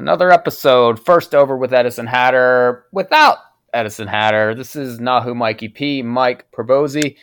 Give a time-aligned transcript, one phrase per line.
[0.00, 3.36] Another episode, first over with Edison Hatter, without
[3.74, 4.54] Edison Hatter.
[4.54, 7.16] This is Nahu Mikey P, Mike Provozi,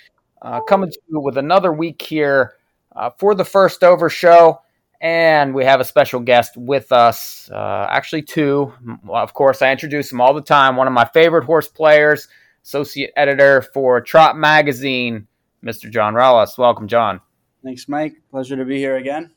[0.43, 2.53] uh, coming to you with another week here
[2.95, 4.61] uh, for the first over show.
[5.01, 8.71] And we have a special guest with us, uh, actually, two.
[9.09, 10.75] Of course, I introduce him all the time.
[10.75, 12.27] One of my favorite horse players,
[12.63, 15.25] associate editor for Trot Magazine,
[15.65, 15.89] Mr.
[15.89, 16.59] John Rollis.
[16.59, 17.21] Welcome, John.
[17.63, 18.13] Thanks, Mike.
[18.29, 19.31] Pleasure to be here again.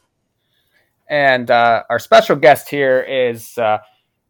[1.11, 3.79] And uh, our special guest here is uh,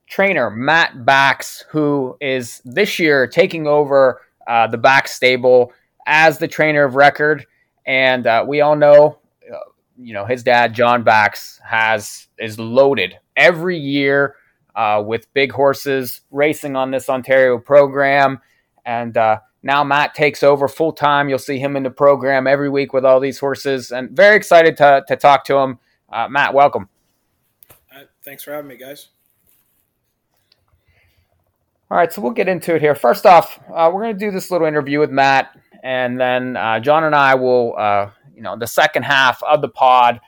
[0.09, 5.73] trainer Matt Bax, who is this year taking over uh, the Bax stable
[6.07, 7.47] as the trainer of record.
[7.87, 9.19] And uh, we all know,
[9.53, 9.59] uh,
[9.99, 14.37] you know, his dad John Bax has is loaded every year
[14.75, 18.41] uh, with big horses racing on this Ontario program.
[18.87, 19.15] And
[19.63, 21.29] now Matt takes over full time.
[21.29, 24.79] You'll see him in the program every week with all these horses, and very excited
[24.79, 25.79] to to talk to him.
[26.11, 26.89] Uh, Matt, welcome.
[27.95, 29.09] Uh, thanks for having me, guys.
[31.91, 32.95] All right, so we'll get into it here.
[32.95, 36.79] First off, uh, we're going to do this little interview with Matt, and then uh,
[36.79, 40.21] John and I will, uh, you know, the second half of the pod,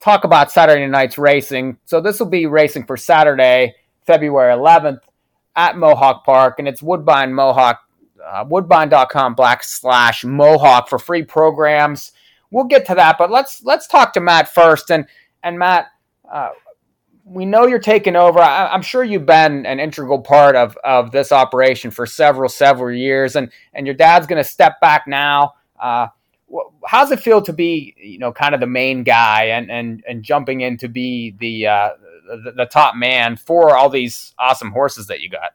[0.00, 1.76] talk about Saturday night's racing.
[1.84, 3.74] So this will be racing for Saturday,
[4.06, 5.00] February 11th
[5.56, 7.80] at Mohawk Park, and it's Woodbine Mohawk,
[8.26, 12.12] uh, woodbine.com black slash Mohawk for free programs.
[12.50, 15.06] We'll get to that, but let's let's talk to Matt first, and
[15.42, 15.86] and Matt,
[16.30, 16.50] uh,
[17.24, 18.40] we know you're taking over.
[18.40, 22.94] I, am sure you've been an integral part of, of this operation for several, several
[22.94, 25.54] years, and, and your dad's going to step back now.
[25.78, 26.08] Uh,
[26.86, 30.22] how's it feel to be, you know, kind of the main guy and, and, and
[30.22, 31.90] jumping in to be the, uh,
[32.44, 35.52] the, the top man for all these awesome horses that you got?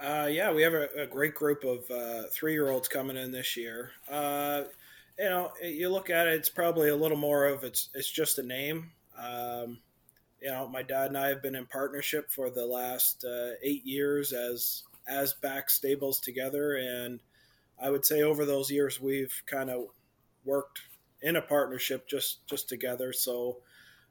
[0.00, 3.92] Uh, yeah, we have a, a great group of uh, three-year-olds coming in this year.
[5.18, 8.38] You know, you look at it, it's probably a little more of it's it's just
[8.38, 8.90] a name.
[9.16, 9.78] Um,
[10.42, 13.84] you know, my dad and I have been in partnership for the last uh, eight
[13.86, 17.20] years as as Bax stables together, and
[17.80, 19.86] I would say over those years we've kind of
[20.44, 20.80] worked
[21.22, 23.12] in a partnership just just together.
[23.12, 23.58] So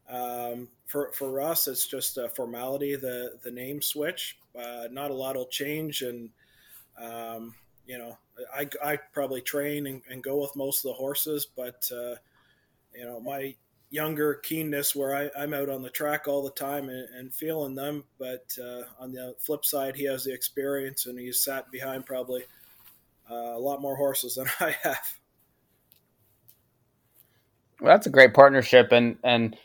[0.10, 4.38] um, for for us, it's just a formality the the name switch.
[4.58, 6.30] Uh, not a lot will change, and
[7.02, 7.56] um,
[7.86, 8.18] you know,
[8.56, 12.16] I, I probably train and, and, go with most of the horses, but uh,
[12.96, 13.56] you know, my
[13.90, 17.76] younger keenness where I, am out on the track all the time and, and feeling
[17.76, 18.04] them.
[18.18, 22.44] But uh, on the flip side, he has the experience and he's sat behind probably
[23.30, 25.20] uh, a lot more horses than I have.
[27.80, 29.58] Well, that's a great partnership, and and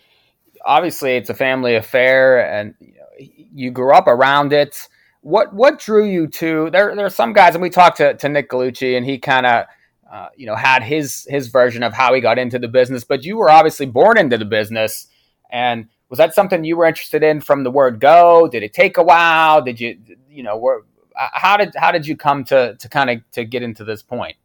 [0.65, 4.89] obviously it's a family affair, and you, know, you grew up around it
[5.21, 6.95] what what drew you to there?
[6.95, 9.67] There are some guys, and we talked to, to Nick Gallucci, and he kind of
[10.11, 13.05] uh, you know had his his version of how he got into the business.
[13.05, 15.09] But you were obviously born into the business,
[15.51, 18.49] and was that something you were interested in from the word go?
[18.49, 19.63] Did it take a while?
[19.63, 19.99] Did you
[20.31, 20.81] you know where,
[21.15, 24.37] how did how did you come to to kind of to get into this point?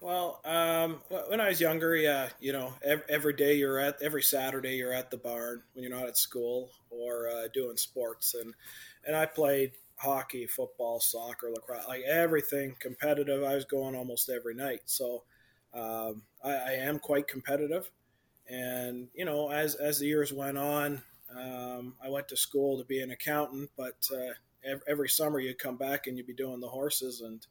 [0.00, 4.22] Well, um, when I was younger, yeah, you know, every, every day you're at every
[4.22, 8.52] Saturday you're at the barn when you're not at school or uh, doing sports, and
[9.06, 13.44] and I played hockey, football, soccer, lacrosse, like everything competitive.
[13.44, 14.80] I was going almost every night.
[14.86, 15.22] So
[15.72, 17.88] um, I, I, am quite competitive.
[18.50, 21.02] And, you know, as, as the years went on,
[21.34, 25.58] um, I went to school to be an accountant, but uh, every, every, summer you'd
[25.58, 27.46] come back and you'd be doing the horses and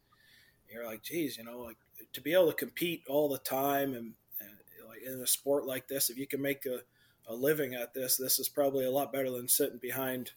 [0.71, 1.77] you're like, geez, you know, like
[2.13, 4.49] to be able to compete all the time and, and
[4.87, 6.81] like in a sport like this, if you can make a,
[7.31, 10.31] a living at this, this is probably a lot better than sitting behind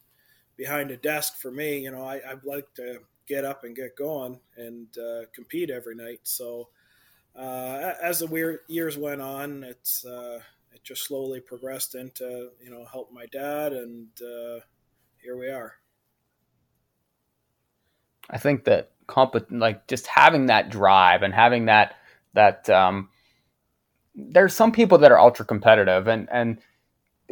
[0.57, 1.79] behind a desk for me.
[1.79, 5.95] You know, I, I like to get up and get going and uh, compete every
[5.95, 6.21] night.
[6.25, 6.69] So
[7.37, 10.41] uh, as the years went on, it's uh,
[10.73, 14.61] it just slowly progressed into you know help my dad, and uh,
[15.23, 15.75] here we are.
[18.31, 21.97] I think that comp- like just having that drive and having that
[22.35, 23.09] that um,
[24.15, 26.59] there's some people that are ultra competitive and and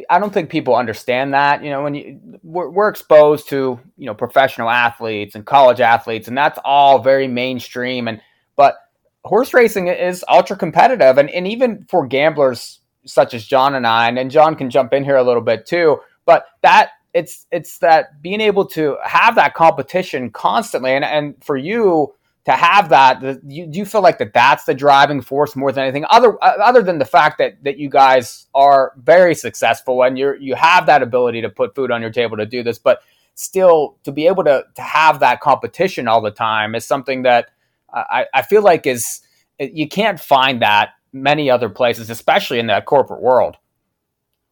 [0.09, 1.63] I don't think people understand that.
[1.63, 6.27] You know, when you we're, we're, exposed to you know professional athletes and college athletes,
[6.27, 8.07] and that's all very mainstream.
[8.07, 8.21] And
[8.55, 8.75] but
[9.23, 14.07] horse racing is ultra competitive, and and even for gamblers such as John and I,
[14.07, 15.99] and, and John can jump in here a little bit too.
[16.25, 21.55] But that it's it's that being able to have that competition constantly, and and for
[21.55, 22.15] you
[22.45, 25.71] to have that, do you, do you feel like that that's the driving force more
[25.71, 30.03] than anything other uh, other than the fact that that you guys are very successful
[30.03, 32.77] and you you have that ability to put food on your table to do this,
[32.77, 33.01] but
[33.35, 37.49] still to be able to to have that competition all the time is something that
[37.93, 39.21] I, I feel like is
[39.59, 43.57] you can't find that many other places, especially in that corporate world.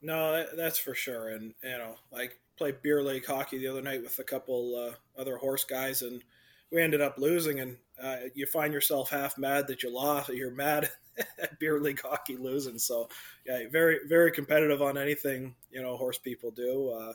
[0.02, 1.30] No, that's for sure.
[1.30, 5.20] And you know, like played beer league hockey the other night with a couple uh,
[5.20, 6.24] other horse guys, and
[6.72, 7.60] we ended up losing.
[7.60, 10.30] And uh, you find yourself half mad that you lost.
[10.30, 10.90] You're mad
[11.42, 12.80] at beer league hockey losing.
[12.80, 13.10] So
[13.46, 16.90] yeah, very very competitive on anything you know horse people do.
[16.90, 17.14] Uh,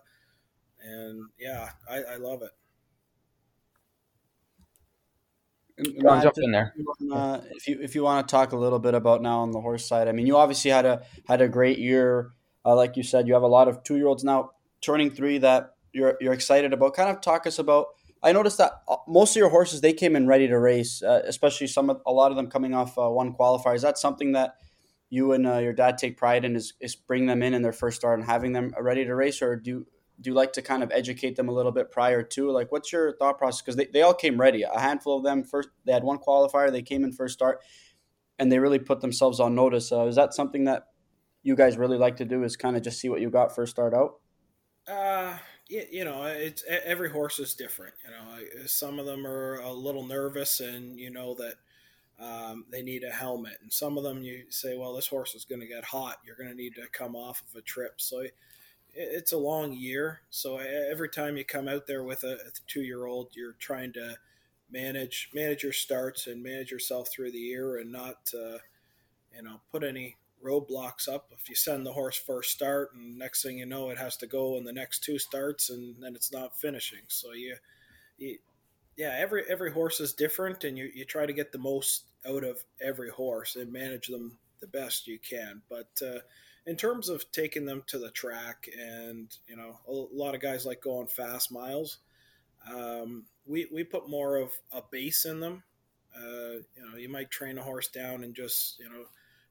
[0.82, 2.50] and yeah, I, I love it.
[5.78, 6.74] Matt, jump in there.
[7.12, 9.60] Uh, if you if you want to talk a little bit about now on the
[9.60, 12.30] horse side, I mean, you obviously had a had a great year.
[12.64, 15.38] Uh, like you said, you have a lot of two year olds now turning three
[15.38, 16.94] that you're you're excited about.
[16.94, 17.88] Kind of talk us about.
[18.22, 21.22] I noticed that uh, most of your horses they came in ready to race, uh,
[21.24, 23.74] especially some of a lot of them coming off uh, one qualifier.
[23.74, 24.56] Is that something that
[25.10, 26.56] you and uh, your dad take pride in?
[26.56, 29.42] Is is bring them in in their first start and having them ready to race,
[29.42, 29.86] or do
[30.20, 32.92] do you like to kind of educate them a little bit prior to like what's
[32.92, 35.92] your thought process because they, they all came ready a handful of them first they
[35.92, 37.62] had one qualifier they came in first start
[38.38, 40.86] and they really put themselves on notice uh, is that something that
[41.42, 43.70] you guys really like to do is kind of just see what you got first
[43.70, 44.20] start out
[44.88, 45.36] uh
[45.68, 50.06] you know it's every horse is different you know some of them are a little
[50.06, 51.54] nervous and you know that
[52.18, 55.44] um, they need a helmet and some of them you say well this horse is
[55.44, 58.22] going to get hot you're going to need to come off of a trip so
[58.96, 60.22] it's a long year.
[60.30, 64.16] So every time you come out there with a, two year old, you're trying to
[64.70, 68.58] manage manage your starts and manage yourself through the year and not uh,
[69.34, 70.16] you know put any
[70.46, 71.32] roadblocks up.
[71.32, 74.26] If you send the horse first start and next thing you know it has to
[74.26, 77.02] go in the next two starts and then it's not finishing.
[77.08, 77.56] So you,
[78.18, 78.38] you
[78.96, 82.44] yeah, every every horse is different and you, you try to get the most out
[82.44, 85.62] of every horse and manage them the best you can.
[85.68, 86.20] But uh,
[86.66, 90.66] in terms of taking them to the track, and you know, a lot of guys
[90.66, 91.98] like going fast miles.
[92.68, 95.62] Um, we we put more of a base in them.
[96.16, 99.04] Uh, you know, you might train a horse down and just you know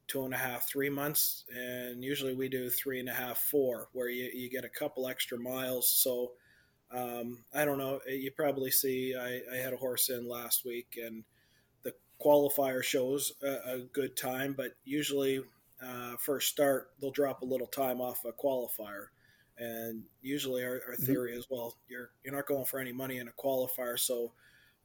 [0.08, 3.90] two and a half, three months, and usually we do three and a half, four,
[3.94, 5.90] where you, you get a couple extra miles.
[5.90, 6.34] So
[6.92, 8.00] um, I don't know.
[8.08, 11.24] You probably see I, I had a horse in last week, and
[11.84, 11.94] the
[12.24, 15.42] qualifier shows a, a good time, but usually
[15.84, 19.08] uh, first start, they'll drop a little time off a qualifier.
[19.58, 21.06] And usually our, our mm-hmm.
[21.06, 21.40] theory mm-hmm.
[21.40, 24.34] is, well, you're you're not going for any money in a qualifier, so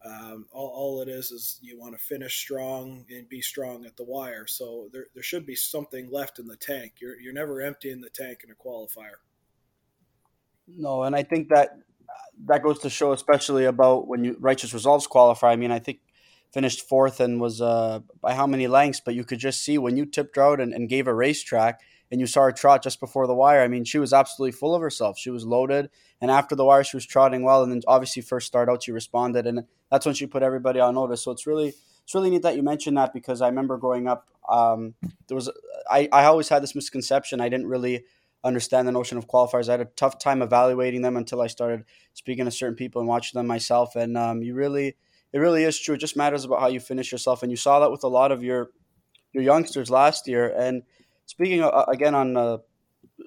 [0.04, 3.96] um, all, all it is is you want to finish strong and be strong at
[3.96, 4.46] the wire.
[4.46, 6.94] So there, there should be something left in the tank.
[7.00, 9.18] You're you're never emptying the tank in a qualifier.
[10.66, 11.70] No, and I think that
[12.46, 15.52] that goes to show, especially about when you righteous resolves qualify.
[15.52, 16.00] I mean, I think
[16.52, 19.96] finished fourth and was uh, by how many lengths, but you could just see when
[19.96, 21.80] you tipped out and, and gave a racetrack
[22.10, 23.62] and you saw her trot just before the wire.
[23.62, 25.18] I mean, she was absolutely full of herself.
[25.18, 25.90] She was loaded,
[26.20, 27.62] and after the wire, she was trotting well.
[27.62, 30.94] And then obviously, first start out, she responded, and that's when she put everybody on
[30.94, 31.22] notice.
[31.22, 31.74] So it's really
[32.04, 34.94] it's really neat that you mentioned that because I remember growing up, um,
[35.28, 35.50] there was
[35.88, 37.40] I I always had this misconception.
[37.40, 38.04] I didn't really
[38.42, 39.68] understand the notion of qualifiers.
[39.68, 41.84] I had a tough time evaluating them until I started
[42.14, 43.96] speaking to certain people and watching them myself.
[43.96, 44.96] And um, you really
[45.32, 45.94] it really is true.
[45.94, 48.32] It just matters about how you finish yourself, and you saw that with a lot
[48.32, 48.70] of your
[49.32, 50.52] your youngsters last year.
[50.56, 50.82] And
[51.30, 52.58] speaking of, again on uh,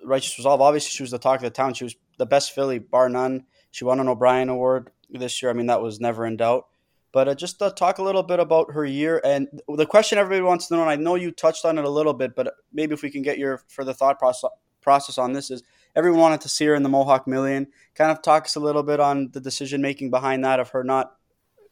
[0.04, 1.74] Righteous Resolve, obviously she was the talk of the town.
[1.74, 3.46] She was the best filly, bar none.
[3.72, 5.50] She won an O'Brien Award this year.
[5.50, 6.66] I mean, that was never in doubt.
[7.14, 10.42] But uh, just uh, talk a little bit about her year and the question everybody
[10.42, 10.82] wants to know.
[10.82, 13.22] And I know you touched on it a little bit, but maybe if we can
[13.22, 14.50] get your further thought process
[14.82, 15.64] process on this is
[15.96, 17.68] everyone wanted to see her in the Mohawk Million.
[17.96, 20.84] Kind of talk us a little bit on the decision making behind that of her
[20.84, 21.16] not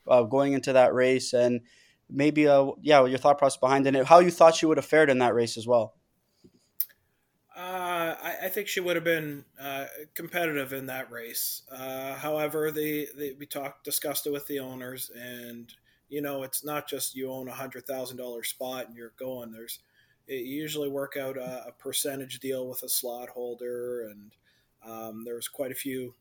[0.08, 1.62] uh, going into that race and
[2.10, 5.10] maybe uh yeah your thought process behind it how you thought she would have fared
[5.10, 5.94] in that race as well
[7.56, 11.64] uh, I, I, think she would have been uh, competitive in that race.
[11.70, 15.74] Uh, however, the, the, we talked discussed it with the owners, and
[16.08, 19.52] you know it's not just you own a hundred thousand dollar spot and you're going.
[19.52, 19.80] There's
[20.28, 24.32] it usually work out a, a percentage deal with a slot holder, and
[24.86, 26.14] um, there was quite a few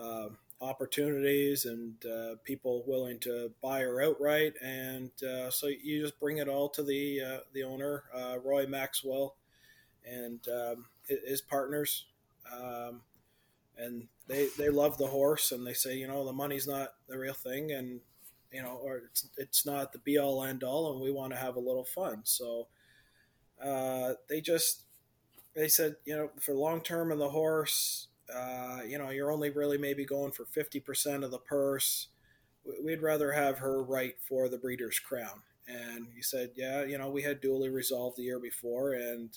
[0.00, 0.28] uh,
[0.60, 6.38] opportunities and uh, people willing to buy her outright, and uh, so you just bring
[6.38, 8.04] it all to the the owner,
[8.44, 9.34] Roy Maxwell,
[10.06, 12.06] and um, his partners,
[12.52, 13.02] um,
[13.76, 17.18] and they they love the horse, and they say, you know, the money's not the
[17.18, 18.00] real thing, and
[18.52, 21.38] you know, or it's it's not the be all end all, and we want to
[21.38, 22.68] have a little fun, so
[23.62, 24.84] uh, they just
[25.54, 29.50] they said, you know, for long term in the horse, uh, you know, you're only
[29.50, 32.08] really maybe going for 50% of the purse.
[32.84, 35.42] We'd rather have her right for the Breeders' Crown.
[35.66, 39.30] And he said, yeah, you know, we had duly resolved the year before, and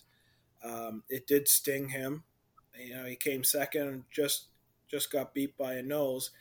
[0.64, 2.24] um, it did sting him.
[2.80, 4.48] You know, he came second, just
[4.90, 6.32] just got beat by a nose,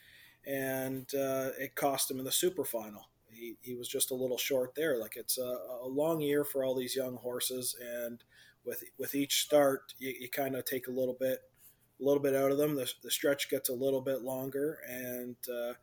[0.46, 3.08] and uh, it cost him in the super final.
[3.30, 4.98] He, he was just a little short there.
[4.98, 8.22] Like it's a, a long year for all these young horses, and
[8.64, 11.38] with with each start, you, you kind of take a little bit
[12.00, 12.74] a little bit out of them.
[12.74, 15.74] The, the stretch gets a little bit longer, and uh,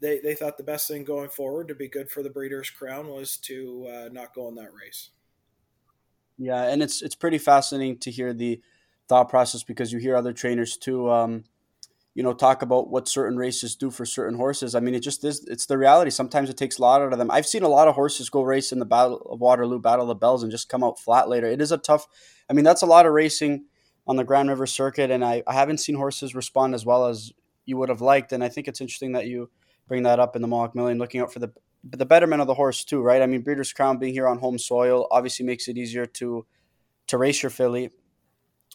[0.00, 3.08] they they thought the best thing going forward to be good for the Breeders' Crown
[3.08, 5.10] was to uh, not go in that race.
[6.38, 8.60] Yeah, and it's it's pretty fascinating to hear the
[9.08, 11.10] thought process because you hear other trainers too.
[11.10, 11.44] Um,
[12.14, 14.74] you know, talk about what certain races do for certain horses.
[14.74, 15.44] I mean, it just is.
[15.46, 16.10] It's the reality.
[16.10, 17.30] Sometimes it takes a lot out of them.
[17.30, 20.08] I've seen a lot of horses go race in the Battle of Waterloo, Battle of
[20.08, 21.46] the Bells, and just come out flat later.
[21.46, 22.06] It is a tough.
[22.48, 23.64] I mean, that's a lot of racing
[24.06, 27.32] on the Grand River circuit, and I, I haven't seen horses respond as well as
[27.64, 28.32] you would have liked.
[28.32, 29.50] And I think it's interesting that you
[29.88, 31.52] bring that up in the Mohawk Million, looking out for the
[31.90, 33.22] the betterment of the horse too, right?
[33.22, 36.46] I mean, Breeders' Crown being here on home soil obviously makes it easier to
[37.06, 37.90] to race your filly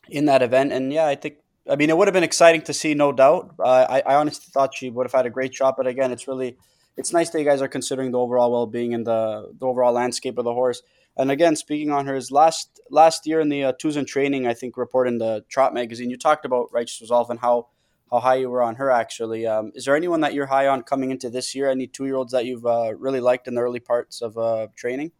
[0.07, 0.71] in that event.
[0.71, 1.37] And yeah, I think
[1.69, 3.55] I mean, it would have been exciting to see, no doubt.
[3.59, 6.27] Uh, I, I honestly thought she would have had a great shot, but again, it's
[6.27, 6.57] really
[6.97, 9.93] it's nice that you guys are considering the overall well being and the, the overall
[9.93, 10.81] landscape of the horse.
[11.17, 14.77] And again, speaking on hers last last year in the uh, Tucson training, I think
[14.77, 17.67] report in the Trot magazine, you talked about Righteous Resolve and how
[18.11, 18.89] how high you were on her.
[18.91, 21.69] Actually, um, is there anyone that you're high on coming into this year?
[21.69, 24.67] Any two year olds that you've uh, really liked in the early parts of uh,
[24.75, 25.11] training?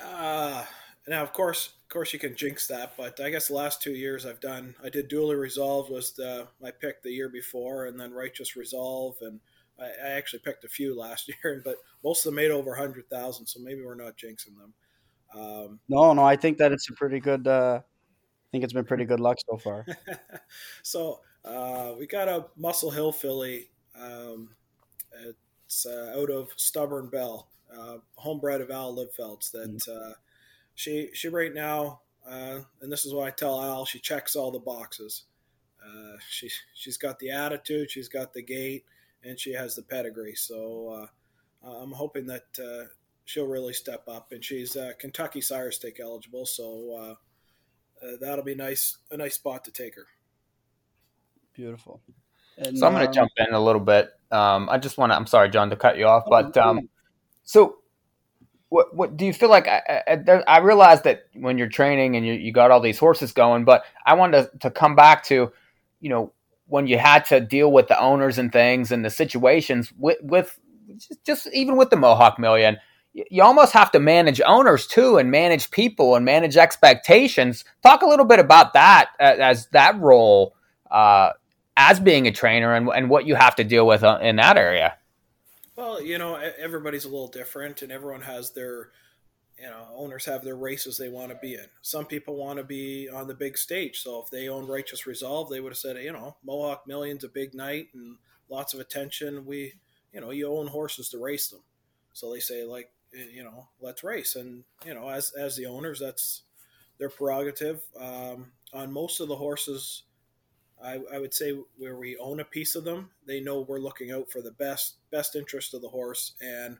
[0.00, 0.64] Uh,
[1.06, 3.92] now, of course, of course you can jinx that, but I guess the last two
[3.92, 4.74] years I've done.
[4.82, 9.16] I did Duly Resolved was the my pick the year before, and then Righteous Resolve,
[9.20, 9.40] and
[9.78, 13.08] I, I actually picked a few last year, but most of them made over hundred
[13.10, 14.74] thousand, so maybe we're not jinxing them.
[15.34, 17.46] Um, no, no, I think that it's a pretty good.
[17.46, 19.84] Uh, I think it's been pretty good luck so far.
[20.82, 23.70] so uh, we got a Muscle Hill filly.
[23.98, 24.50] Um,
[25.66, 29.70] it's uh, out of Stubborn Bell, uh, homebred of Al Libfelds that.
[29.70, 30.14] Mm-hmm uh,
[30.74, 33.86] she she right now, uh, and this is what I tell Al.
[33.86, 35.24] She checks all the boxes.
[35.84, 38.84] Uh, she she's got the attitude, she's got the gait,
[39.22, 40.34] and she has the pedigree.
[40.34, 41.08] So
[41.62, 42.86] uh, I'm hoping that uh,
[43.24, 44.32] she'll really step up.
[44.32, 47.16] And she's uh, Kentucky Sire Stake eligible, so
[48.02, 50.06] uh, that'll be nice a nice spot to take her.
[51.54, 52.00] Beautiful.
[52.58, 54.10] And, so I'm going to um, jump in a little bit.
[54.30, 55.16] Um, I just want to.
[55.16, 56.88] I'm sorry, John, to cut you off, but um,
[57.42, 57.76] so
[58.68, 59.68] what what do you feel like?
[59.68, 63.32] I, I, I realize that when you're training and you, you got all these horses
[63.32, 65.52] going, but I wanted to, to come back to,
[66.00, 66.32] you know,
[66.66, 70.58] when you had to deal with the owners and things and the situations with with
[70.96, 72.78] just, just even with the Mohawk Million,
[73.12, 77.64] you, you almost have to manage owners too and manage people and manage expectations.
[77.82, 80.56] Talk a little bit about that as that role
[80.90, 81.30] uh,
[81.76, 84.56] as being a trainer and, and what you have to deal with uh, in that
[84.56, 84.96] area.
[85.76, 88.90] Well, you know, everybody's a little different, and everyone has their,
[89.58, 91.66] you know, owners have their races they want to be in.
[91.82, 95.50] Some people want to be on the big stage, so if they own Righteous Resolve,
[95.50, 99.44] they would have said, you know, Mohawk Million's a big night and lots of attention.
[99.44, 99.74] We,
[100.12, 101.62] you know, you own horses to race them,
[102.12, 105.66] so they say like, eh, you know, let's race, and you know, as as the
[105.66, 106.42] owners, that's
[106.98, 107.80] their prerogative.
[107.98, 110.02] Um, on most of the horses
[110.82, 114.12] I, I would say where we own a piece of them, they know we're looking
[114.12, 116.76] out for the best best interest of the horse, and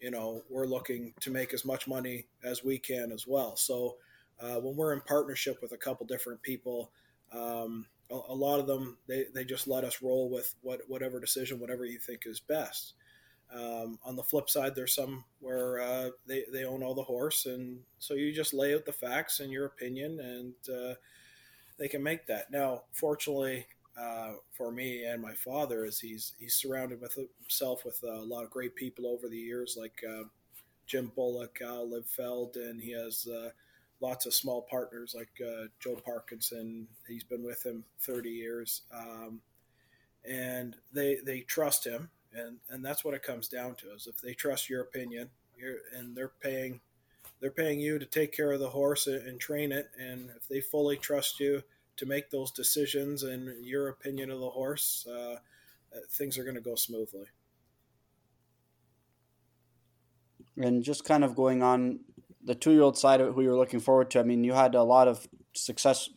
[0.00, 3.56] you know we're looking to make as much money as we can as well.
[3.56, 3.96] So
[4.40, 6.90] uh, when we're in partnership with a couple different people,
[7.32, 11.20] um, a, a, lot of them they, they just let us roll with what whatever
[11.20, 12.94] decision, whatever you think is best.
[13.52, 17.46] Um, on the flip side, there's some where uh, they they own all the horse,
[17.46, 20.94] and so you just lay out the facts and your opinion, and uh,
[21.80, 22.52] they can make that.
[22.52, 23.66] Now, fortunately
[24.00, 28.44] uh, for me and my father, is he's he's surrounded with himself with a lot
[28.44, 30.24] of great people over the years, like uh,
[30.86, 33.50] Jim Bullock, Al Libfeld, and he has uh,
[34.00, 36.86] lots of small partners like uh, Joe Parkinson.
[37.08, 39.40] He's been with him 30 years, um,
[40.24, 43.92] and they they trust him, and and that's what it comes down to.
[43.94, 45.30] Is if they trust your opinion,
[45.96, 46.80] and they're paying
[47.40, 49.90] they're paying you to take care of the horse and train it.
[49.98, 51.62] And if they fully trust you
[51.96, 55.36] to make those decisions and your opinion of the horse uh,
[56.10, 57.26] things are going to go smoothly.
[60.56, 62.00] And just kind of going on
[62.44, 64.82] the two-year-old side of it who you're looking forward to i mean you had a
[64.82, 66.08] lot of success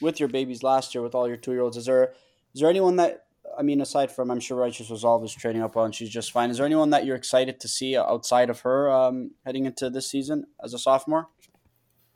[0.00, 1.76] with your babies last year with all your two-year-olds.
[1.76, 2.14] Is there
[2.54, 3.23] is there anyone that
[3.58, 6.32] I mean, aside from I'm sure Righteous Resolve is training up well and she's just
[6.32, 6.50] fine.
[6.50, 10.10] Is there anyone that you're excited to see outside of her um, heading into this
[10.10, 11.28] season as a sophomore?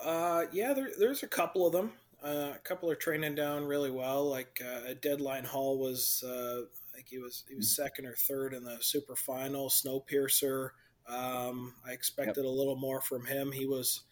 [0.00, 1.92] Uh, yeah, there, there's a couple of them.
[2.22, 4.28] Uh, a couple are training down really well.
[4.28, 8.54] Like uh, Deadline Hall was, uh, I think he was he was second or third
[8.54, 9.68] in the super final.
[9.68, 10.70] Snowpiercer,
[11.08, 12.46] um, I expected yep.
[12.46, 13.52] a little more from him.
[13.52, 14.02] He was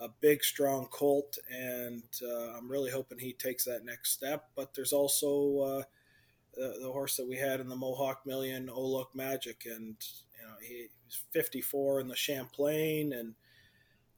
[0.00, 4.50] a big, strong colt, and uh, I'm really hoping he takes that next step.
[4.56, 5.82] But there's also uh,
[6.56, 9.96] the, horse that we had in the Mohawk Million, Oluk Magic, and
[10.38, 13.34] you know he was 54 in the Champlain, and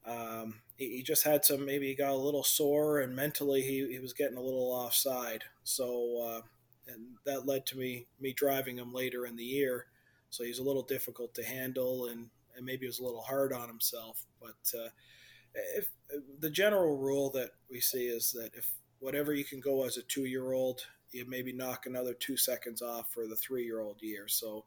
[0.07, 3.87] Um, he, he, just had some, maybe he got a little sore and mentally he,
[3.93, 5.45] he was getting a little offside.
[5.65, 6.41] So, uh,
[6.87, 9.87] and that led to me, me driving him later in the year.
[10.31, 13.53] So he's a little difficult to handle and, and maybe he was a little hard
[13.53, 14.25] on himself.
[14.41, 14.89] But uh,
[15.77, 15.89] if
[16.41, 20.03] the general rule that we see is that if whatever you can go as a
[20.03, 24.01] two year old, you maybe knock another two seconds off for the three year old
[24.03, 24.29] year.
[24.29, 24.65] So,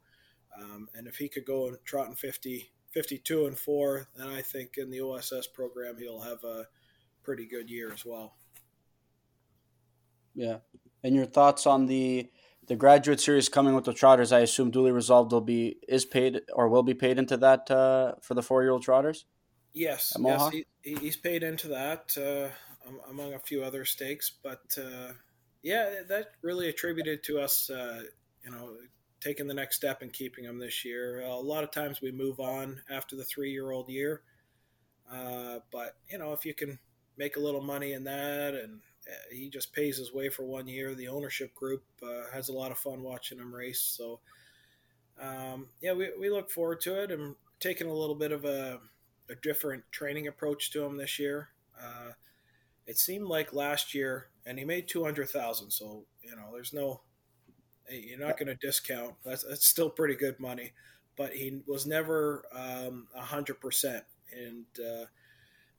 [0.60, 4.42] um, and if he could go and trot in 50, 52 and four, then I
[4.42, 6.66] think in the OSS program he'll have a
[7.22, 8.36] pretty good year as well.
[10.34, 10.58] Yeah.
[11.02, 12.30] And your thoughts on the
[12.68, 14.32] the graduate series coming with the trotters?
[14.32, 18.14] I assume duly resolved will be is paid or will be paid into that uh,
[18.20, 19.24] for the four year old trotters.
[19.74, 22.50] Yes, yes, he, he's paid into that uh,
[23.08, 25.12] among a few other stakes, but uh,
[25.62, 28.02] yeah, that really attributed to us, uh,
[28.44, 28.76] you know,
[29.20, 31.20] taking the next step and keeping him this year.
[31.20, 34.22] a lot of times we move on after the three-year-old year,
[35.10, 36.78] uh, but you know, if you can
[37.16, 40.66] make a little money in that, and uh, he just pays his way for one
[40.66, 43.80] year, the ownership group uh, has a lot of fun watching him race.
[43.80, 44.20] So,
[45.20, 48.80] um, yeah, we we look forward to it and taking a little bit of a
[49.30, 51.48] a different training approach to him this year.
[51.80, 52.12] Uh,
[52.86, 55.70] it seemed like last year, and he made two hundred thousand.
[55.70, 57.00] So you know, there's no,
[57.90, 59.14] you're not going to discount.
[59.24, 60.72] That's that's still pretty good money,
[61.16, 65.04] but he was never um, a hundred percent, and uh,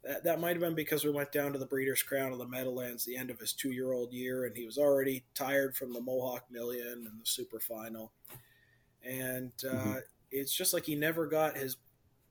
[0.03, 2.48] that that might have been because we went down to the Breeders' Crown of the
[2.48, 5.93] Meadowlands the end of his two year old year, and he was already tired from
[5.93, 8.12] the Mohawk Million and the Super Final,
[9.03, 9.98] and uh, mm-hmm.
[10.32, 11.77] it's just like he never got his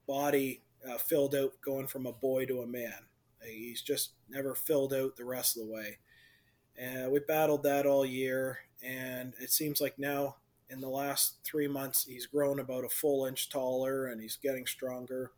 [0.06, 3.06] body uh, filled out going from a boy to a man.
[3.44, 5.98] He's just never filled out the rest of the way.
[6.78, 10.36] And we battled that all year, and it seems like now
[10.70, 14.66] in the last three months he's grown about a full inch taller and he's getting
[14.66, 15.32] stronger.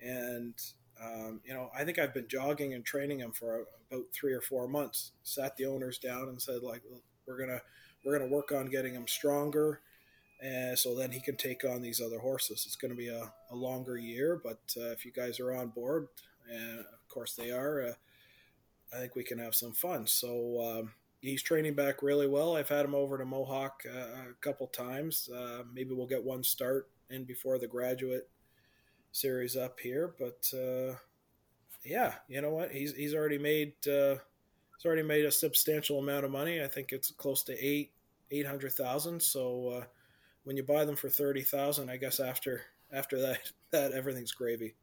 [0.00, 0.54] And
[1.02, 4.40] um, you know, I think I've been jogging and training him for about three or
[4.40, 5.12] four months.
[5.22, 6.82] Sat the owners down and said, like,
[7.26, 7.60] we're gonna
[8.04, 9.80] we're gonna work on getting him stronger
[10.42, 12.64] and so then he can take on these other horses.
[12.66, 16.08] It's to be a, a longer year, but uh, if you guys are on board,
[16.50, 17.92] and of course they are, uh,
[18.92, 20.06] I think we can have some fun.
[20.06, 22.56] So um, he's training back really well.
[22.56, 25.28] I've had him over to Mohawk uh, a couple times.
[25.28, 28.28] Uh, maybe we'll get one start in before the graduate
[29.12, 30.94] series up here, but uh,
[31.84, 32.70] yeah, you know what?
[32.70, 34.16] He's he's already made uh,
[34.76, 36.62] he's already made a substantial amount of money.
[36.62, 37.92] I think it's close to eight
[38.30, 39.20] eight hundred thousand.
[39.22, 39.84] So
[40.44, 43.40] when you buy them for thirty thousand, I guess after after that
[43.72, 44.74] that everything's gravy.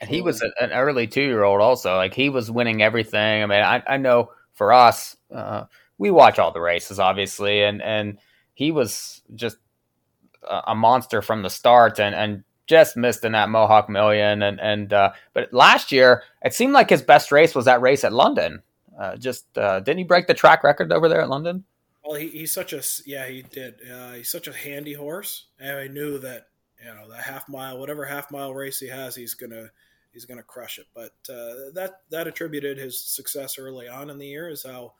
[0.00, 1.96] And he was an early two year old also.
[1.96, 3.42] Like he was winning everything.
[3.42, 5.64] I mean, I, I know for us, uh,
[5.98, 8.18] we watch all the races obviously, and and
[8.54, 9.56] he was just
[10.44, 14.92] a monster from the start, and and just missed in that Mohawk Million, and and
[14.92, 18.62] uh, but last year it seemed like his best race was that race at London.
[18.98, 21.64] Uh, just uh, didn't he break the track record over there at London?
[22.04, 23.74] Well, he, he's such a yeah he did.
[23.90, 26.48] Uh, he's such a handy horse, and I knew that
[26.82, 29.70] you know the half mile, whatever half mile race he has, he's gonna
[30.12, 30.86] he's gonna crush it.
[30.94, 34.94] But uh, that that attributed his success early on in the year is how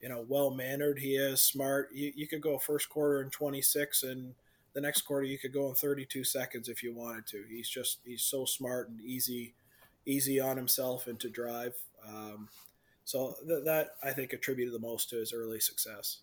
[0.00, 1.90] you know well mannered he is, smart.
[1.92, 4.34] You, you could go first quarter in twenty six, and
[4.72, 7.44] the next quarter you could go in thirty two seconds if you wanted to.
[7.48, 9.54] He's just he's so smart and easy
[10.06, 11.74] easy on himself and to drive.
[12.06, 12.48] Um,
[13.04, 16.20] so th- that I think attributed the most to his early success.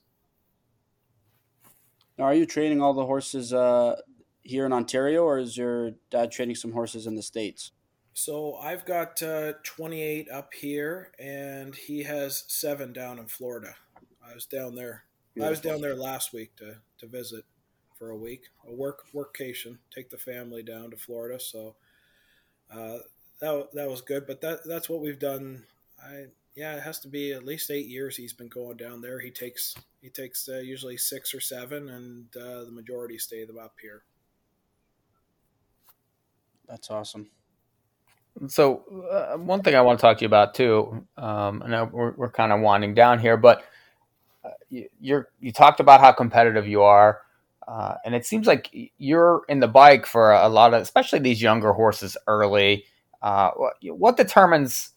[2.17, 3.99] Now, are you training all the horses uh,
[4.43, 7.71] here in Ontario, or is your dad training some horses in the states?
[8.13, 13.75] So I've got uh, 28 up here, and he has seven down in Florida.
[14.23, 15.05] I was down there.
[15.33, 15.47] Beautiful.
[15.47, 17.43] I was down there last week to, to visit
[17.97, 21.39] for a week, a work workcation, take the family down to Florida.
[21.39, 21.75] So
[22.71, 22.97] uh,
[23.39, 24.27] that that was good.
[24.27, 25.63] But that that's what we've done.
[26.01, 26.25] I
[26.55, 29.19] yeah, it has to be at least eight years he's been going down there.
[29.19, 33.57] He takes he takes uh, usually six or seven, and uh, the majority stay them
[33.57, 34.03] up here.
[36.67, 37.29] That's awesome.
[38.47, 42.31] So uh, one thing I want to talk to you about too, um, we're, we're
[42.31, 43.63] kind of winding down here, but
[44.43, 44.49] uh,
[44.99, 47.21] you, you talked about how competitive you are,
[47.67, 51.41] uh, and it seems like you're in the bike for a lot of, especially these
[51.41, 52.85] younger horses early.
[53.21, 53.51] Uh,
[53.83, 54.92] what determines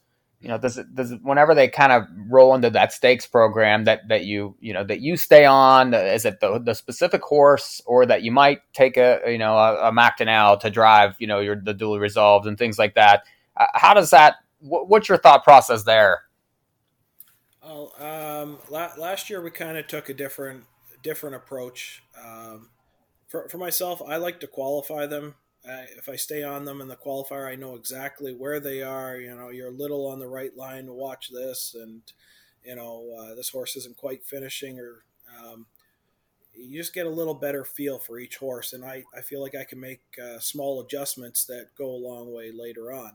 [0.47, 3.83] you know does it does it, whenever they kind of roll into that stakes program
[3.83, 7.83] that that you you know that you stay on is it the, the specific horse
[7.85, 11.41] or that you might take a you know a, a Macdonell to drive you know
[11.41, 13.25] your the duly resolved and things like that?
[13.57, 16.23] Uh, how does that wh- what's your thought process there?
[17.61, 20.63] Well um, la- last year we kind of took a different
[21.03, 22.05] different approach.
[22.25, 22.69] Um,
[23.27, 25.35] for, for myself I like to qualify them
[25.97, 29.17] If I stay on them in the qualifier, I know exactly where they are.
[29.17, 32.03] You know, you're a little on the right line to watch this, and
[32.65, 35.05] you know uh, this horse isn't quite finishing, or
[35.43, 35.67] um,
[36.55, 39.55] you just get a little better feel for each horse, and I, I feel like
[39.55, 43.13] I can make uh, small adjustments that go a long way later on.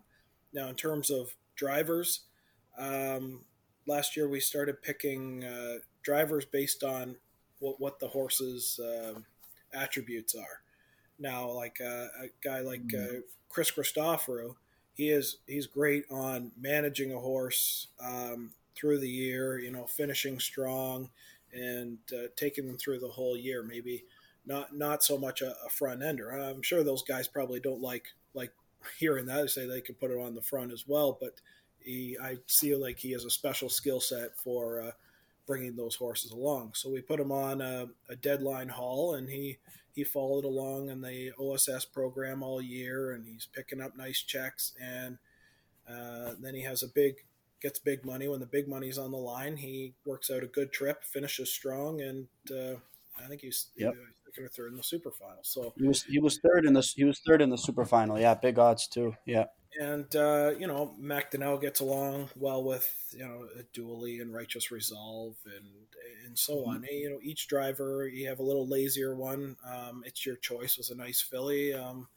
[0.54, 2.22] Now, in terms of drivers,
[2.78, 3.46] um,
[3.88, 7.16] last year we started picking uh, drivers based on
[7.60, 9.26] what, what the horse's um,
[9.74, 10.62] attributes are.
[11.22, 14.56] Now, like uh, a guy like uh, Chris Christoforou,
[14.94, 19.60] he is he's great on managing a horse um, through the year.
[19.60, 21.10] You know, finishing strong
[21.54, 23.64] and uh, taking them through the whole year.
[23.64, 24.04] Maybe
[24.46, 26.32] not not so much a, a, front ender.
[26.32, 28.52] I'm sure those guys probably don't like like
[29.00, 29.42] hearing that.
[29.42, 31.36] They say they can put it on the front as well, but
[31.80, 34.92] he, I feel like he has a special skill set for uh,
[35.46, 36.72] bringing those horses along.
[36.76, 39.58] So we put him on a, a, Deadline Hall, and he
[39.94, 44.74] he followed along in the OSS program all year, and he's picking up nice checks.
[44.82, 45.18] And
[45.90, 47.16] uh, then he has a big
[47.62, 49.58] gets big money when the big money's on the line.
[49.58, 52.80] He works out a good trip, finishes strong, and uh,
[53.24, 53.94] I think he's yep.
[54.32, 55.40] Second or third in the super final.
[55.42, 58.20] So he was he was third in the he was third in the super final.
[58.20, 59.16] Yeah, big odds too.
[59.26, 59.46] Yeah
[59.80, 65.36] and uh, you know Macdonell gets along well with you know Dooley and Righteous Resolve
[65.46, 65.66] and
[66.26, 66.70] and so mm-hmm.
[66.70, 66.86] on.
[66.92, 69.56] You know each driver you have a little lazier one.
[69.66, 70.78] Um, it's your choice.
[70.78, 71.74] was a nice filly.
[71.74, 72.08] Um,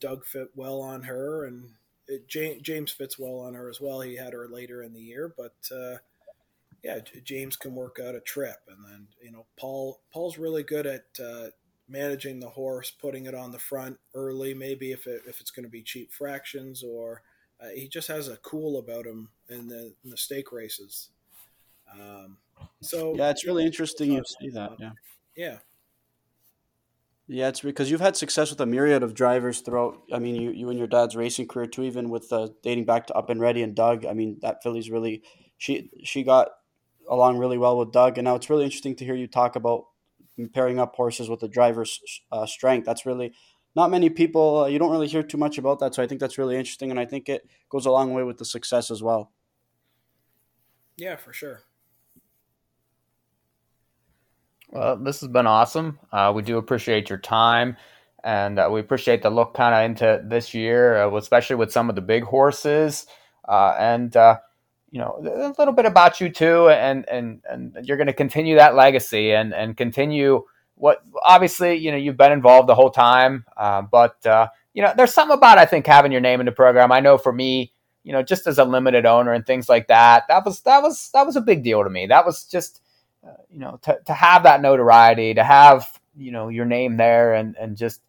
[0.00, 1.70] Doug fit well on her, and
[2.08, 4.00] it, James fits well on her as well.
[4.00, 5.98] He had her later in the year, but uh,
[6.82, 10.86] yeah, James can work out a trip, and then you know Paul Paul's really good
[10.86, 11.48] at uh,
[11.88, 15.64] managing the horse, putting it on the front early, maybe if it, if it's going
[15.64, 17.22] to be cheap fractions, or
[17.60, 21.10] uh, he just has a cool about him in the in the stake races.
[21.92, 22.36] Um,
[22.80, 24.72] so yeah, it's really interesting you see that.
[24.78, 24.90] Yeah,
[25.36, 25.58] yeah,
[27.26, 27.48] yeah.
[27.48, 30.00] It's because you've had success with a myriad of drivers throughout.
[30.12, 33.08] I mean, you you and your dad's racing career too, even with uh, dating back
[33.08, 34.06] to Up and Ready and Doug.
[34.06, 35.22] I mean, that filly's really
[35.56, 36.50] she she got
[37.08, 39.84] along really well with Doug, and now it's really interesting to hear you talk about
[40.52, 42.84] pairing up horses with the driver's uh, strength.
[42.84, 43.32] That's really
[43.74, 44.64] not many people.
[44.64, 46.90] Uh, you don't really hear too much about that, so I think that's really interesting,
[46.90, 49.32] and I think it goes a long way with the success as well.
[50.96, 51.62] Yeah, for sure.
[54.70, 55.98] Well, this has been awesome.
[56.12, 57.76] Uh, we do appreciate your time,
[58.22, 61.88] and uh, we appreciate the look kind of into this year, uh, especially with some
[61.88, 63.06] of the big horses.
[63.48, 64.14] Uh, and
[64.90, 68.56] you know a little bit about you too and and and you're going to continue
[68.56, 70.42] that legacy and and continue
[70.76, 74.92] what obviously you know you've been involved the whole time uh, but uh, you know
[74.96, 76.92] there's something about i think having your name in the program.
[76.92, 77.72] I know for me
[78.04, 81.10] you know just as a limited owner and things like that that was that was
[81.12, 82.06] that was a big deal to me.
[82.06, 82.80] That was just
[83.26, 87.34] uh, you know to, to have that notoriety to have you know your name there
[87.34, 88.00] and and just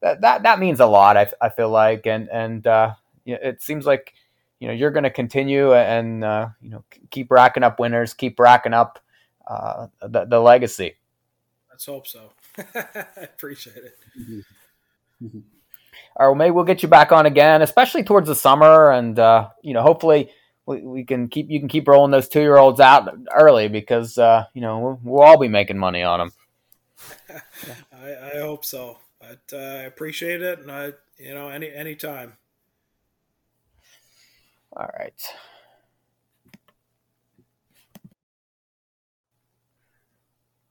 [0.00, 3.86] that that, that means a lot I, I feel like and and uh, it seems
[3.86, 4.14] like
[4.60, 8.38] you know you're going to continue and uh, you know keep racking up winners, keep
[8.38, 8.98] racking up
[9.46, 10.94] uh, the, the legacy.
[11.70, 12.32] Let's hope so.
[12.56, 13.98] I appreciate it.
[14.20, 15.26] Mm-hmm.
[15.26, 15.38] Mm-hmm.
[16.16, 19.18] All right, well, maybe we'll get you back on again, especially towards the summer, and
[19.18, 20.30] uh, you know, hopefully
[20.66, 24.18] we, we, can keep you can keep rolling those two year olds out early because
[24.18, 26.32] uh, you know we'll, we'll, all be making money on them.
[27.92, 31.94] I, I, hope so, but uh, I appreciate it, and I you know any any
[31.94, 32.34] time.
[34.78, 35.20] All right.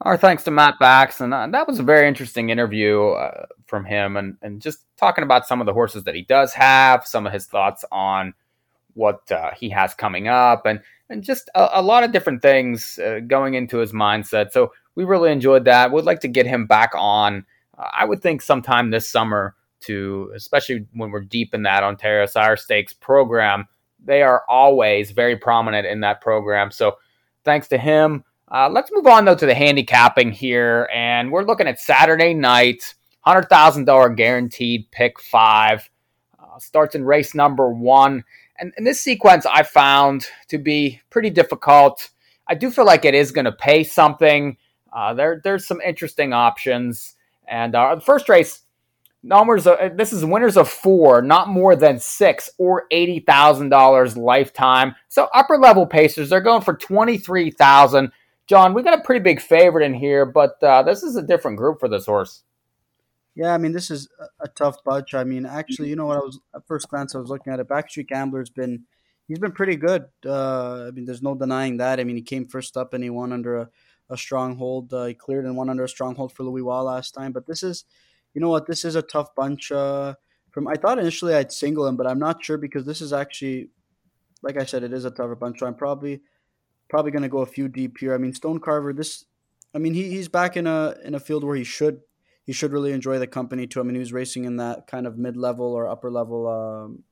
[0.00, 3.84] Our thanks to Matt Bax, and uh, that was a very interesting interview uh, from
[3.84, 7.26] him, and, and just talking about some of the horses that he does have, some
[7.26, 8.32] of his thoughts on
[8.94, 12.98] what uh, he has coming up, and and just a, a lot of different things
[13.00, 14.52] uh, going into his mindset.
[14.52, 15.92] So we really enjoyed that.
[15.92, 17.44] We'd like to get him back on.
[17.76, 22.24] Uh, I would think sometime this summer to, especially when we're deep in that Ontario
[22.26, 23.66] Sire Stakes program
[24.04, 26.70] they are always very prominent in that program.
[26.70, 26.96] So
[27.44, 28.24] thanks to him.
[28.50, 32.94] Uh, let's move on though to the handicapping here, and we're looking at Saturday night,
[33.20, 35.88] hundred thousand dollar guaranteed pick five.
[36.38, 38.24] Uh, starts in race number one,
[38.58, 42.08] and, and this sequence I found to be pretty difficult.
[42.46, 44.56] I do feel like it is going to pay something.
[44.90, 48.62] Uh, there, there's some interesting options, and uh, the first race
[49.22, 54.94] numbers of, this is winners of four not more than six or $80000 lifetime.
[55.08, 58.12] So upper level pacers they're going for 23000
[58.46, 61.56] john we got a pretty big favorite in here but uh, this is a different
[61.56, 62.44] group for this horse.
[63.34, 64.08] Yeah i mean this is
[64.40, 65.14] a, tough bunch.
[65.14, 66.18] I mean actually you know what?
[66.18, 67.68] I was at first glance i was looking at it.
[67.68, 68.84] Backstreet gambler's been
[69.26, 70.06] he's been pretty good.
[70.24, 71.98] Uh, i mean there's no denying that.
[71.98, 73.68] I mean he came first up and he won under a,
[74.10, 74.94] a stronghold.
[74.94, 77.32] Uh, he cleared and won under a stronghold for louis Wall last time.
[77.32, 77.84] But this is
[78.38, 79.72] you know what, this is a tough bunch.
[79.72, 80.14] Uh,
[80.52, 83.70] from I thought initially I'd single him, but I'm not sure because this is actually,
[84.44, 85.58] like I said, it is a tougher bunch.
[85.58, 86.20] So I'm probably
[86.88, 88.14] probably going to go a few deep here.
[88.14, 88.92] I mean, Stone Carver.
[88.92, 89.24] This,
[89.74, 91.98] I mean, he, he's back in a in a field where he should
[92.44, 93.80] he should really enjoy the company too.
[93.80, 97.02] I mean, he was racing in that kind of mid level or upper level um,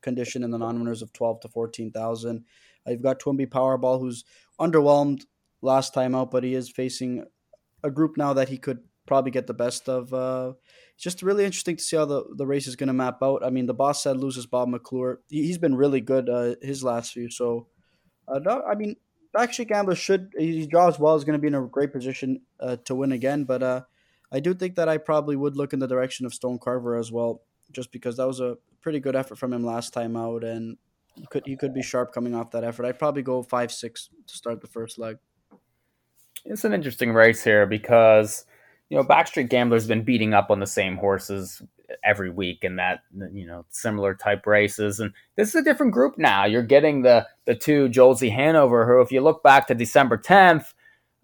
[0.00, 2.44] condition in the non winners of twelve to fourteen thousand.
[2.86, 4.24] Uh, you've got Twinbee Powerball, who's
[4.60, 5.22] underwhelmed
[5.60, 7.24] last time out, but he is facing
[7.82, 10.12] a group now that he could probably get the best of.
[10.12, 10.52] Uh,
[10.94, 13.44] it's just really interesting to see how the, the race is going to map out.
[13.44, 15.20] I mean, the boss said loses Bob McClure.
[15.28, 17.30] He, has been really good uh, his last few.
[17.30, 17.66] So,
[18.28, 18.96] uh, I mean,
[19.36, 22.76] Backstreet Gambler should, he draws well, is going to be in a great position uh,
[22.84, 23.44] to win again.
[23.44, 23.80] But uh,
[24.30, 27.10] I do think that I probably would look in the direction of Stone Carver as
[27.10, 30.44] well, just because that was a pretty good effort from him last time out.
[30.44, 30.76] And
[31.16, 32.84] he could, he could be sharp coming off that effort.
[32.84, 35.16] I'd probably go 5 6 to start the first leg.
[36.44, 38.44] It's an interesting race here because
[38.92, 41.62] you know, Backstreet Gambler's been beating up on the same horses
[42.04, 43.00] every week in that
[43.32, 46.44] you know similar type races, and this is a different group now.
[46.44, 50.74] You're getting the the two Jolsey Hanover, who, if you look back to December 10th,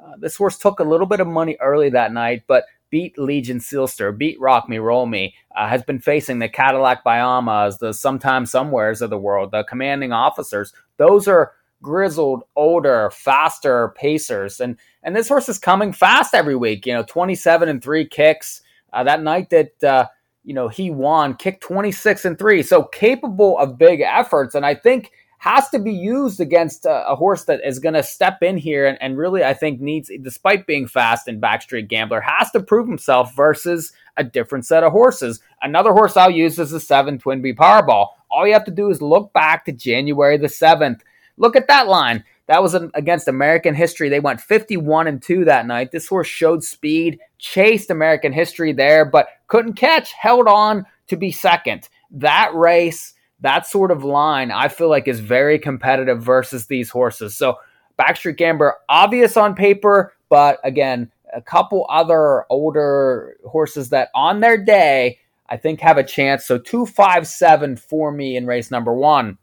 [0.03, 3.59] uh, this horse took a little bit of money early that night, but beat Legion
[3.59, 8.51] Seelster, beat Rock Me Roll Me, uh, has been facing the Cadillac Bahamas, the sometimes
[8.51, 10.73] somewheres of the world, the commanding officers.
[10.97, 11.53] Those are
[11.83, 14.61] grizzled, older, faster pacers.
[14.61, 14.77] And
[15.09, 16.85] and this horse is coming fast every week.
[16.85, 18.61] You know, 27 and three kicks.
[18.93, 20.07] Uh, that night that uh,
[20.45, 22.63] you know he won, kicked 26 and three.
[22.63, 24.55] So capable of big efforts.
[24.55, 28.03] And I think has to be used against a, a horse that is going to
[28.03, 32.21] step in here and, and, really, I think, needs, despite being fast and Backstreet Gambler,
[32.21, 35.41] has to prove himself versus a different set of horses.
[35.63, 38.09] Another horse I'll use is the seven Twin B Powerball.
[38.31, 41.01] All you have to do is look back to January the 7th.
[41.39, 42.25] Look at that line.
[42.49, 44.09] That was against American History.
[44.09, 45.93] They went 51 and 2 that night.
[45.93, 51.31] This horse showed speed, chased American History there, but couldn't catch, held on to be
[51.31, 51.91] second.
[52.11, 57.37] That race, that sort of line, I feel like is very competitive versus these horses.
[57.37, 57.59] So,
[57.99, 64.57] Backstreet Gambler, obvious on paper, but again, a couple other older horses that on their
[64.57, 65.19] day,
[65.51, 66.47] I think have a chance.
[66.47, 69.37] So, 257 for me in race number one.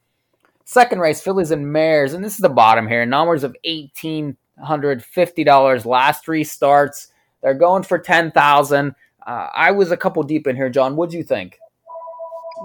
[0.67, 3.06] Second race, Fillies and Mares, and this is the bottom here.
[3.06, 5.86] Numbers of eighteen hundred fifty dollars.
[5.86, 7.10] Last three starts,
[7.41, 8.95] they're going for ten thousand.
[9.25, 10.95] Uh, I was a couple deep in here, John.
[10.95, 11.60] What do you think?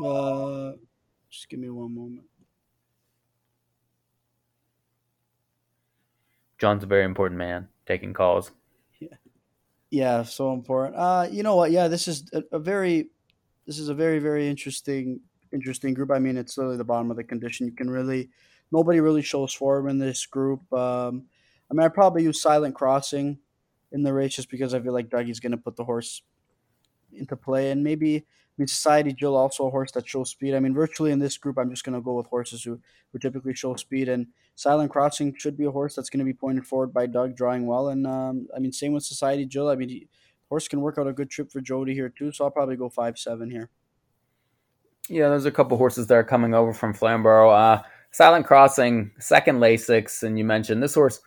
[0.03, 0.73] Uh,
[1.31, 2.23] just give me one moment.
[6.59, 8.51] John's a very important man, taking calls.
[8.99, 9.09] Yeah,
[9.91, 10.97] yeah, so important.
[10.97, 11.71] Uh, you know what?
[11.71, 13.11] Yeah, this is a, a very,
[13.67, 15.21] this is a very very interesting
[15.53, 16.11] interesting group.
[16.11, 17.67] I mean, it's literally the bottom of the condition.
[17.67, 18.31] You can really,
[18.73, 20.61] nobody really shows form in this group.
[20.73, 21.25] Um,
[21.71, 23.39] I mean, I probably use Silent Crossing
[23.93, 26.23] in the race just because I feel like Dougie's going to put the horse
[27.13, 27.71] into play.
[27.71, 28.23] And maybe, I
[28.59, 30.55] mean, Society Jill also a horse that shows speed.
[30.55, 32.81] I mean, virtually in this group, I'm just going to go with horses who,
[33.13, 34.09] who typically show speed.
[34.09, 37.37] And Silent Crossing should be a horse that's going to be pointed forward by Doug,
[37.37, 37.89] drawing well.
[37.89, 39.69] And um, I mean, same with Society Jill.
[39.69, 40.09] I mean, he,
[40.49, 42.33] horse can work out a good trip for Jody here too.
[42.33, 43.71] So I'll probably go five seven here.
[45.11, 47.51] Yeah, there's a couple horses there coming over from Flamborough.
[47.51, 51.21] Uh, Silent Crossing, second Lasix, and you mentioned this horse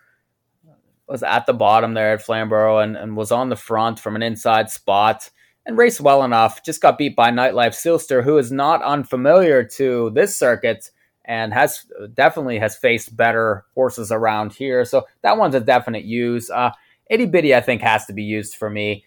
[1.06, 4.24] was at the bottom there at Flamborough and, and was on the front from an
[4.24, 5.30] inside spot
[5.66, 6.64] and raced well enough.
[6.64, 10.90] Just got beat by Nightlife Seelster, who is not unfamiliar to this circuit
[11.26, 14.86] and has definitely has faced better horses around here.
[14.86, 16.50] So that one's a definite use.
[16.50, 16.72] Uh,
[17.10, 19.04] Itty Bitty, I think, has to be used for me.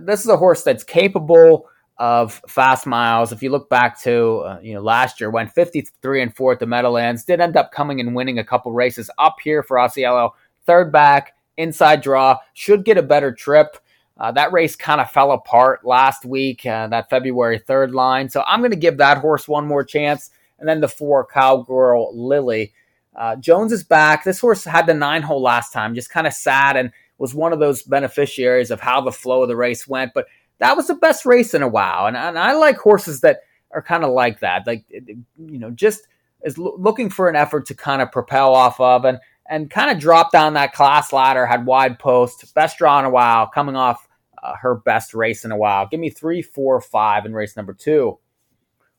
[0.00, 1.66] This is a horse that's capable
[1.98, 3.32] of fast miles.
[3.32, 6.60] If you look back to uh, you know last year, went 53 and four at
[6.60, 10.32] the Meadowlands, did end up coming and winning a couple races up here for Ausiello.
[10.66, 13.78] Third back, inside draw, should get a better trip.
[14.18, 18.28] Uh, that race kind of fell apart last week, uh, that February 3rd line.
[18.28, 20.30] So I'm going to give that horse one more chance.
[20.58, 22.72] And then the four, Cowgirl Lily.
[23.14, 24.24] Uh, Jones is back.
[24.24, 27.52] This horse had the nine hole last time, just kind of sad and was one
[27.52, 30.12] of those beneficiaries of how the flow of the race went.
[30.14, 30.26] But
[30.58, 32.06] that was the best race in a while.
[32.06, 33.40] And, and I like horses that
[33.72, 36.06] are kind of like that, like you know, just
[36.42, 39.18] is lo- looking for an effort to kind of propel off of and
[39.50, 41.46] and kind of drop down that class ladder.
[41.46, 44.08] Had wide post, best draw in a while, coming off
[44.42, 45.86] uh, her best race in a while.
[45.86, 48.18] Give me three, four, five in race number two.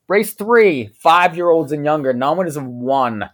[0.08, 2.14] Race three, five year olds and younger.
[2.14, 3.24] No one is a one.
[3.24, 3.30] Uh,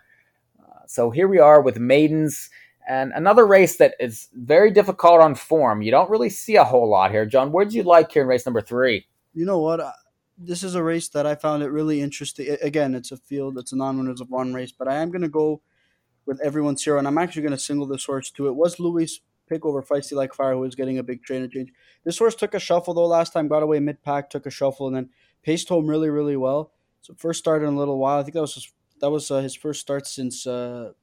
[0.88, 2.50] so here we are with maidens.
[2.88, 5.82] And another race that is very difficult on form.
[5.82, 7.26] You don't really see a whole lot here.
[7.26, 9.08] John, where did you like here in race number three?
[9.34, 9.82] You know what?
[10.38, 12.58] This is a race that I found it really interesting.
[12.62, 15.22] Again, it's a field, it's a non winners of one race, but I am going
[15.22, 15.62] to go
[16.26, 18.48] with everyone's hero, and I'm actually going to single this horse too.
[18.48, 21.72] It was Louis pick over Feisty Like Fire, who was getting a big trainer change.
[22.04, 24.88] This horse took a shuffle though last time, got away mid pack, took a shuffle,
[24.88, 25.10] and then
[25.44, 26.72] paced home really, really well.
[27.02, 28.20] So first start in a little while.
[28.20, 30.94] I think that was his, that was uh, his first start since uh,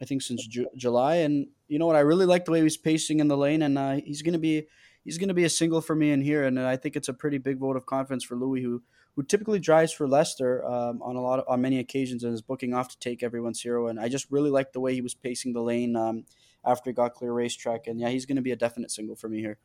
[0.00, 1.16] I think since Ju- July.
[1.16, 1.96] And you know what?
[1.96, 4.66] I really like the way he's pacing in the lane, and uh, he's gonna be
[5.04, 6.44] he's gonna be a single for me in here.
[6.44, 8.82] And I think it's a pretty big vote of confidence for Louis, who
[9.18, 12.40] who typically drives for Leicester um, on a lot of, on many occasions and is
[12.40, 13.88] booking off to take everyone's hero.
[13.88, 16.24] And I just really like the way he was pacing the lane um,
[16.64, 17.88] after he got clear racetrack.
[17.88, 19.58] And yeah, he's going to be a definite single for me here.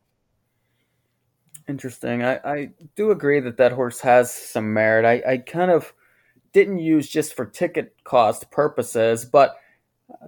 [1.70, 2.24] Interesting.
[2.24, 5.06] I, I do agree that that horse has some merit.
[5.06, 5.94] I, I kind of
[6.52, 9.56] didn't use just for ticket cost purposes, but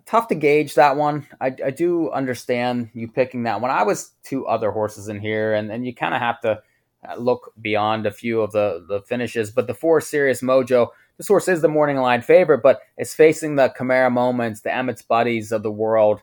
[0.05, 1.27] tough to gauge that one.
[1.39, 3.71] I, I do understand you picking that one.
[3.71, 6.61] I was two other horses in here, and, and you kind of have to
[7.07, 9.51] uh, look beyond a few of the, the finishes.
[9.51, 13.55] But the four Serious Mojo, this horse is the morning line favorite, but it's facing
[13.55, 16.21] the Camara Moments, the Emmett's Buddies of the world.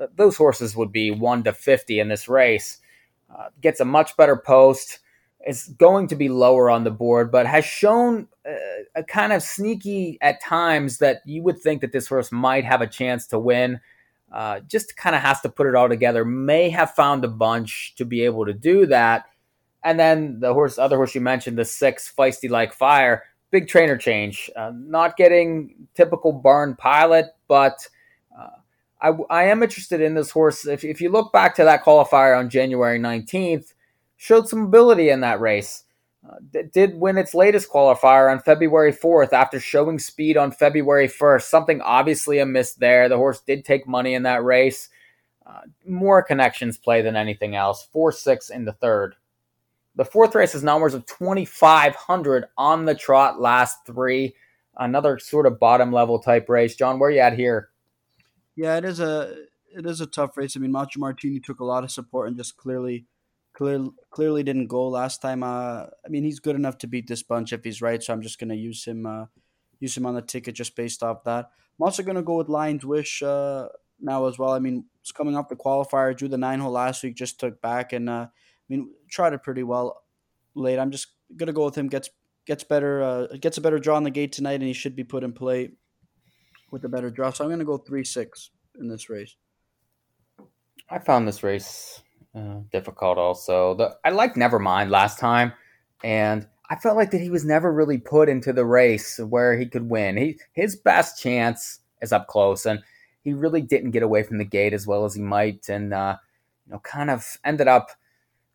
[0.00, 2.78] Uh, those horses would be 1 to 50 in this race
[3.30, 5.00] uh, gets a much better post.
[5.46, 8.52] Is going to be lower on the board, but has shown uh,
[8.94, 12.80] a kind of sneaky at times that you would think that this horse might have
[12.80, 13.80] a chance to win.
[14.32, 16.24] Uh, just kind of has to put it all together.
[16.24, 19.24] May have found a bunch to be able to do that.
[19.84, 23.96] And then the horse, other horse you mentioned, the six, feisty like fire, big trainer
[23.96, 24.50] change.
[24.54, 27.88] Uh, not getting typical barn pilot, but
[29.00, 30.66] I, I am interested in this horse.
[30.66, 33.74] If, if you look back to that qualifier on January 19th,
[34.18, 35.84] showed some ability in that race.
[36.28, 36.34] Uh,
[36.72, 41.42] did win its latest qualifier on February 4th after showing speed on February 1st.
[41.42, 43.08] Something obviously amiss there.
[43.08, 44.90] The horse did take money in that race.
[45.46, 47.88] Uh, more connections play than anything else.
[47.92, 49.14] 4 6 in the third.
[49.98, 54.36] The fourth race is numbers of 2,500 on the trot, last three.
[54.76, 56.76] Another sort of bottom level type race.
[56.76, 57.70] John, where you at here?
[58.54, 60.56] Yeah, it is a it is a tough race.
[60.56, 63.06] I mean, Macho Martini took a lot of support and just clearly,
[63.58, 65.42] clearly, clearly didn't go last time.
[65.42, 68.00] Uh, I mean, he's good enough to beat this bunch if he's right.
[68.00, 69.26] So I'm just gonna use him, uh,
[69.80, 71.50] use him on the ticket just based off that.
[71.78, 73.66] I'm also gonna go with Lions Wish uh,
[74.00, 74.52] now as well.
[74.52, 77.60] I mean, it's coming off the qualifier, drew the nine hole last week, just took
[77.60, 80.04] back, and uh, I mean, tried it pretty well
[80.54, 80.78] late.
[80.78, 81.88] I'm just gonna go with him.
[81.88, 82.10] gets
[82.46, 85.04] gets better, uh, gets a better draw on the gate tonight, and he should be
[85.04, 85.72] put in play
[86.70, 87.32] with a better draw.
[87.32, 89.34] So I'm to go three six in this race.
[90.88, 92.02] I found this race
[92.38, 93.18] uh, difficult.
[93.18, 95.52] Also, the I liked Nevermind last time,
[96.04, 99.66] and I felt like that he was never really put into the race where he
[99.66, 100.16] could win.
[100.16, 102.80] He his best chance is up close, and
[103.24, 106.16] he really didn't get away from the gate as well as he might, and uh,
[106.66, 107.90] you know, kind of ended up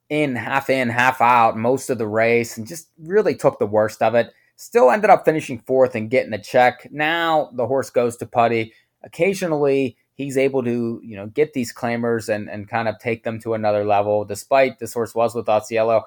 [0.10, 4.02] in half in, half out most of the race, and just really took the worst
[4.02, 4.32] of it.
[4.56, 6.88] Still ended up finishing fourth and getting a check.
[6.92, 8.74] Now the horse goes to Putty.
[9.04, 13.40] Occasionally, he's able to, you know, get these claimers and, and kind of take them
[13.42, 14.26] to another level.
[14.26, 16.04] Despite this horse was with Osiello,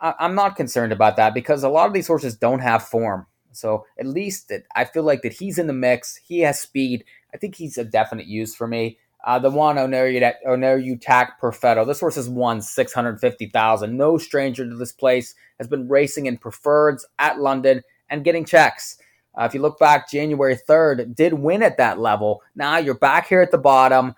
[0.00, 3.26] I, I'm not concerned about that because a lot of these horses don't have form.
[3.52, 6.16] So at least I feel like that he's in the mix.
[6.16, 7.04] He has speed.
[7.34, 8.98] I think he's a definite use for me.
[9.24, 11.86] Uh, the one Oneru Tack Perfetto.
[11.86, 15.34] This horse has won 650000 No stranger to this place.
[15.58, 18.96] Has been racing in preferreds at London and getting checks.
[19.34, 22.42] Uh, if you look back, January 3rd did win at that level.
[22.54, 24.14] Now you're back here at the bottom.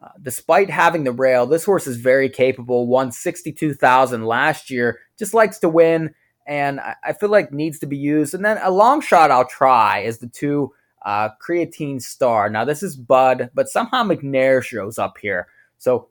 [0.00, 2.86] Uh, despite having the rail, this horse is very capable.
[2.86, 5.00] Won 62,000 last year.
[5.18, 6.14] Just likes to win,
[6.46, 8.32] and I, I, feel like needs to be used.
[8.32, 10.72] And then a long shot I'll try is the two
[11.04, 12.48] uh, creatine star.
[12.48, 15.48] Now this is Budd, but somehow McNair shows up here.
[15.78, 16.08] So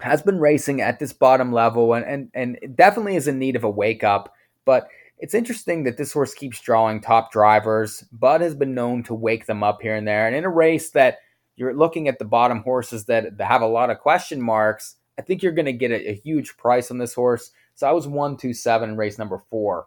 [0.00, 3.64] has been racing at this bottom level and, and, and definitely is in need of
[3.64, 4.34] a wake up.
[4.64, 4.88] But
[5.18, 8.04] it's interesting that this horse keeps drawing top drivers.
[8.12, 10.26] Budd has been known to wake them up here and there.
[10.26, 11.18] And in a race that
[11.56, 15.42] you're looking at the bottom horses that, have a lot of question marks, I think
[15.42, 17.50] you're going to get a, a, huge price on this horse.
[17.74, 19.86] So I was one, two, seven, race number four.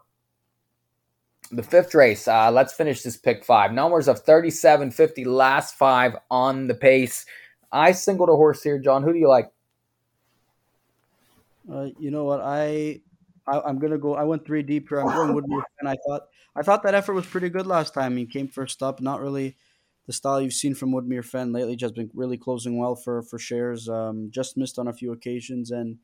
[1.52, 3.72] The fifth race, uh, let's finish this pick five.
[3.72, 7.24] Numbers of 37, 50, last five on the pace.
[7.70, 9.04] I singled a horse here, John.
[9.04, 9.50] Who do you like?
[11.72, 12.40] Uh, you know what?
[12.40, 13.00] I,
[13.50, 14.14] I am gonna go.
[14.14, 15.00] I went three deep here.
[15.00, 16.22] I'm going Woodmere, and I thought
[16.56, 18.16] I thought that effort was pretty good last time.
[18.16, 19.00] He came first up.
[19.00, 19.56] Not really
[20.06, 21.76] the style you've seen from Woodmere Fen lately.
[21.76, 23.88] Just been really closing well for for shares.
[23.88, 25.98] Um, just missed on a few occasions, and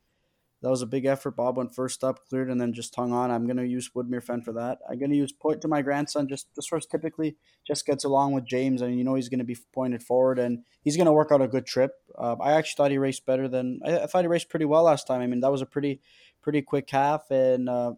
[0.61, 1.35] that was a big effort.
[1.35, 3.29] Bob went first up, cleared, and then just hung on.
[3.29, 4.79] I'm going to use Woodmere Fen for that.
[4.89, 6.27] I'm going to use Point to my grandson.
[6.27, 7.35] Just this horse typically
[7.65, 10.63] just gets along with James, and you know he's going to be pointed forward, and
[10.81, 11.91] he's going to work out a good trip.
[12.17, 14.83] Uh, I actually thought he raced better than I, I, thought he raced pretty well
[14.83, 15.21] last time.
[15.21, 16.01] I mean that was a pretty
[16.47, 17.91] pretty quick half, and uh,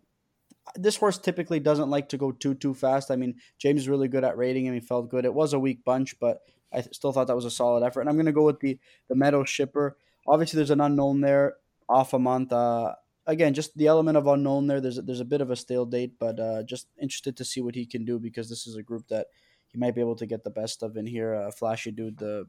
[0.73, 3.11] this horse typically doesn't like to go too too fast.
[3.11, 4.73] I mean James is really good at rating him.
[4.73, 5.23] He felt good.
[5.23, 6.39] It was a weak bunch, but
[6.73, 8.01] I still thought that was a solid effort.
[8.01, 9.97] And I'm going to go with the the Meadow Shipper.
[10.27, 12.51] Obviously, there's an unknown there off a month.
[12.51, 12.95] Uh,
[13.27, 14.81] again, just the element of unknown there.
[14.81, 17.61] There's a, there's a bit of a stale date, but uh, just interested to see
[17.61, 19.27] what he can do because this is a group that
[19.67, 21.35] he might be able to get the best of in here.
[21.35, 22.47] Uh, flashy dude, the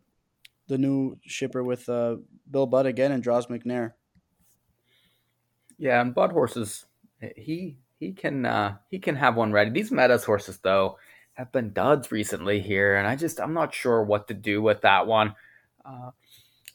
[0.67, 2.17] the new shipper with uh,
[2.51, 3.93] Bill Budd again and Draws McNair.
[5.81, 6.85] Yeah, and Budd horses,
[7.37, 9.71] he he can uh, he can have one ready.
[9.71, 10.99] These Meadows horses though
[11.33, 14.83] have been duds recently here, and I just I'm not sure what to do with
[14.83, 15.35] that one.
[15.83, 16.11] Uh,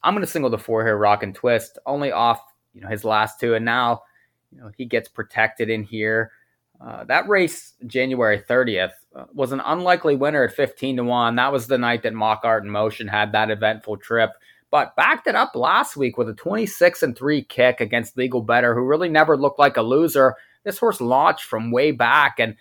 [0.03, 2.41] I'm going to single the four here, Rock and Twist, only off
[2.74, 4.01] you know his last two, and now
[4.51, 6.32] you know he gets protected in here.
[6.82, 11.36] Uh, that race, January 30th, uh, was an unlikely winner at 15 to one.
[11.36, 14.32] That was the night that Mock Art and Motion had that eventful trip,
[14.76, 18.76] but backed it up last week with a 26 and three kick against Legal Better,
[18.76, 20.36] who really never looked like a loser.
[20.65, 22.57] This horse launched from way back and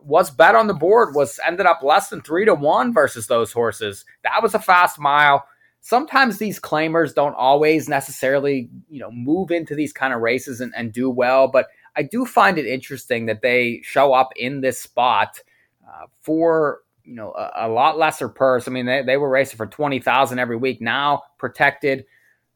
[0.00, 3.52] was bet on the board was ended up less than three to one versus those
[3.52, 4.06] horses.
[4.22, 5.46] That was a fast mile
[5.84, 10.72] sometimes these claimers don't always necessarily, you know, move into these kind of races and,
[10.74, 11.46] and do well.
[11.46, 15.40] But I do find it interesting that they show up in this spot
[15.86, 18.66] uh, for you know a, a, lot lesser purse.
[18.66, 20.80] I mean, they, they were racing for twenty thousand every week.
[20.80, 22.04] Now protected,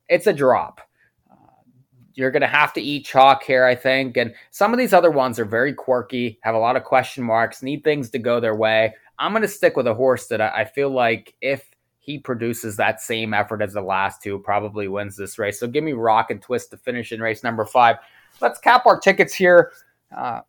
[0.09, 0.81] it's a drop.
[1.31, 1.35] Uh,
[2.15, 4.17] you're going to have to eat chalk here, I think.
[4.17, 7.63] And some of these other ones are very quirky, have a lot of question marks,
[7.63, 8.95] need things to go their way.
[9.19, 11.65] I'm going to stick with a horse that I, I feel like if
[11.99, 15.61] he produces that same effort as the last two, probably wins this race.
[15.61, 17.97] So give me Rock and Twist to finish in race number five.
[18.41, 19.73] Let's cap our tickets here.
[20.17, 20.41] Uh,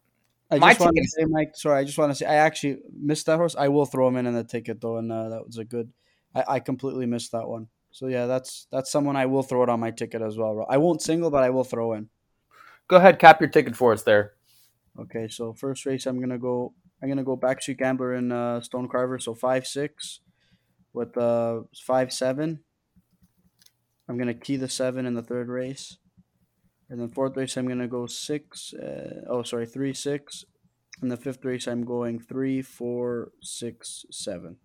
[0.51, 1.51] I just want to say, Mike.
[1.55, 3.55] Sorry, I just want to say I actually missed that horse.
[3.57, 5.91] I will throw him in in the ticket though, and uh, that was a good.
[6.33, 7.67] I, I completely missed that one.
[7.91, 10.65] So yeah, that's that's someone I will throw it on my ticket as well.
[10.69, 12.09] I won't single, but I will throw in.
[12.87, 14.33] Go ahead, cap your ticket for us there.
[14.99, 16.73] Okay, so first race I'm gonna go.
[17.01, 19.19] I'm gonna go Backstreet Gambler in uh, Stone Carver.
[19.19, 20.21] So five six
[20.93, 22.59] with uh five seven.
[24.07, 25.97] I'm gonna key the seven in the third race,
[26.89, 28.73] and then fourth race I'm gonna go six.
[28.73, 30.45] Uh, oh, sorry, three six.
[31.01, 34.57] And the fifth race I'm going three four six seven.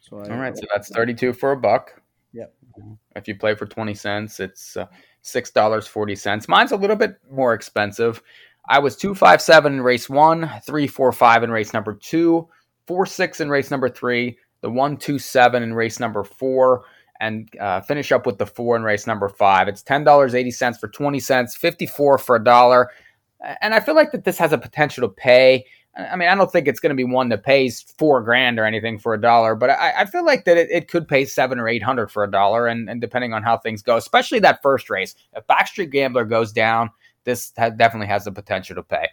[0.00, 2.00] So I, all right, so that's thirty-two for a buck.
[2.32, 2.54] Yep.
[3.16, 4.86] If you play for twenty cents, it's uh,
[5.22, 6.48] six dollars forty cents.
[6.48, 8.22] Mine's a little bit more expensive.
[8.68, 12.00] I was two five seven in race one, three four five in race number two,
[12.00, 12.48] two,
[12.86, 16.84] four six in race number three, the one two seven in race number four,
[17.20, 19.68] and uh, finish up with the four in race number five.
[19.68, 22.90] It's ten dollars eighty cents for twenty cents, fifty four for a dollar,
[23.60, 25.64] and I feel like that this has a potential to pay.
[25.96, 28.64] I mean, I don't think it's going to be one that pays four grand or
[28.64, 31.58] anything for a dollar, but I, I feel like that it, it, could pay seven
[31.58, 34.62] or eight hundred for a dollar, and, and depending on how things go, especially that
[34.62, 36.90] first race, if Backstreet Gambler goes down,
[37.24, 39.08] this ha- definitely has the potential to pay.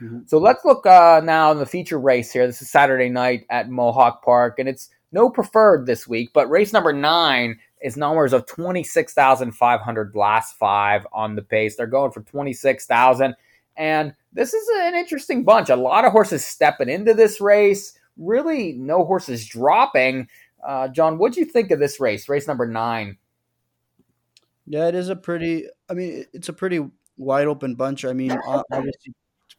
[0.00, 0.20] Mm-hmm.
[0.26, 2.46] So let's look uh, now in the feature race here.
[2.46, 6.72] This is Saturday night at Mohawk Park, and it's no preferred this week, but race
[6.72, 11.76] number nine is numbers of 26,500 last five on the pace.
[11.76, 13.34] They're going for 26,000.
[13.76, 15.70] And this is an interesting bunch.
[15.70, 17.96] A lot of horses stepping into this race.
[18.16, 20.28] Really, no horses dropping.
[20.66, 23.16] Uh, John, what do you think of this race, race number nine?
[24.66, 25.66] Yeah, it is a pretty.
[25.88, 26.84] I mean, it's a pretty
[27.16, 28.04] wide open bunch.
[28.04, 28.32] I mean,
[28.72, 29.14] obviously,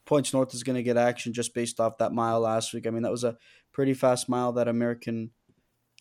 [0.06, 2.86] Points North is going to get action just based off that mile last week.
[2.86, 3.38] I mean, that was a
[3.72, 5.32] pretty fast mile that American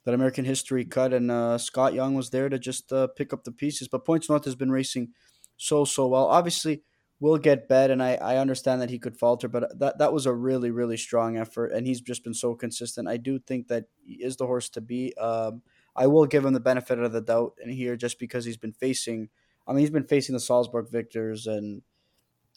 [0.08, 3.44] that American history cut, and uh, Scott Young was there to just uh, pick up
[3.44, 3.88] the pieces.
[3.88, 5.10] But Points North has been racing
[5.58, 6.24] so so well.
[6.28, 6.82] Obviously,
[7.20, 10.24] will get bet, and I, I understand that he could falter, but that that was
[10.24, 13.06] a really really strong effort, and he's just been so consistent.
[13.06, 15.14] I do think that he is the horse to be.
[15.18, 15.60] Um,
[15.94, 18.72] I will give him the benefit of the doubt in here, just because he's been
[18.72, 19.28] facing.
[19.66, 21.82] I mean, he's been facing the Salzburg victors and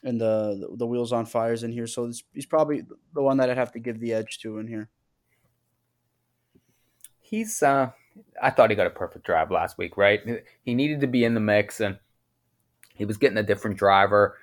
[0.05, 1.85] and the the wheels on fires in here.
[1.85, 2.83] So he's probably
[3.13, 4.87] the one that I'd have to give the edge to in here.
[7.31, 7.89] He's uh
[8.41, 10.21] I thought he got a perfect drive last week, right?
[10.63, 11.97] He needed to be in the mix and
[12.93, 14.37] he was getting a different driver.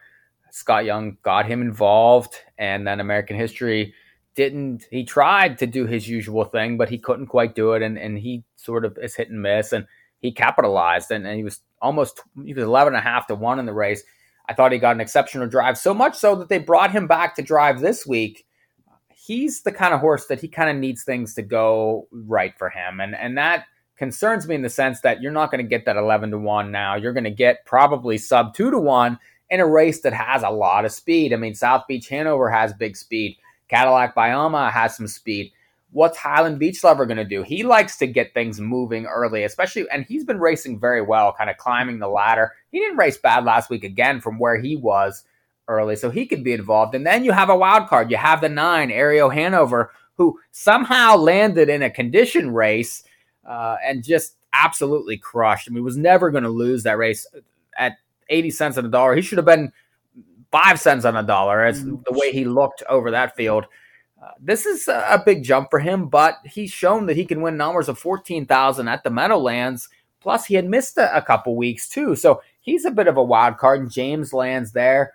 [0.50, 3.94] Scott Young got him involved and then American History
[4.34, 7.98] didn't he tried to do his usual thing, but he couldn't quite do it and,
[7.98, 9.86] and he sort of is hit and miss and
[10.20, 13.58] he capitalized and, and he was almost he was 11 and a half to 1
[13.58, 14.02] in the race
[14.48, 17.34] I thought he got an exceptional drive, so much so that they brought him back
[17.36, 18.46] to drive this week.
[19.28, 22.70] He's the kind of horse that he kind of needs things to go right for
[22.70, 23.00] him.
[23.00, 23.66] And and that
[23.96, 26.70] concerns me in the sense that you're not going to get that 11 to 1
[26.70, 26.94] now.
[26.94, 29.18] You're going to get probably sub 2 to 1
[29.50, 31.32] in a race that has a lot of speed.
[31.32, 33.36] I mean, South Beach Hanover has big speed.
[33.68, 35.52] Cadillac Bayama has some speed
[35.90, 37.42] what's Highland Beach Lover going to do?
[37.42, 41.50] He likes to get things moving early, especially, and he's been racing very well, kind
[41.50, 42.52] of climbing the ladder.
[42.70, 45.24] He didn't race bad last week again from where he was
[45.68, 46.94] early, so he could be involved.
[46.94, 48.10] And then you have a wild card.
[48.10, 53.04] You have the nine, Ario Hanover, who somehow landed in a condition race
[53.46, 55.68] uh, and just absolutely crushed.
[55.68, 57.26] I mean, was never going to lose that race
[57.76, 57.98] at
[58.28, 59.14] eighty cents on a dollar.
[59.14, 59.72] He should have been
[60.50, 61.64] five cents on a dollar.
[61.64, 61.96] As mm-hmm.
[62.06, 63.66] the way he looked over that field.
[64.20, 67.56] Uh, this is a big jump for him, but he's shown that he can win
[67.56, 69.88] numbers of 14,000 at the Meadowlands.
[70.20, 72.16] Plus, he had missed a, a, couple weeks too.
[72.16, 75.14] So he's a bit of a wild card, and James lands there.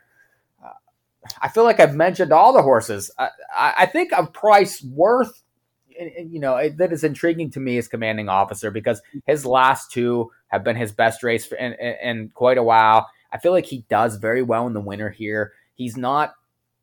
[1.42, 3.12] I feel like I've mentioned all the horses.
[3.18, 5.42] I, I, think a price worth,
[5.90, 10.64] you know, that is intriguing to me as commanding officer because his last two have
[10.64, 13.10] been his best race in, in, in quite a while.
[13.32, 15.54] I feel like he does very well in the winter here.
[15.76, 16.34] He's not,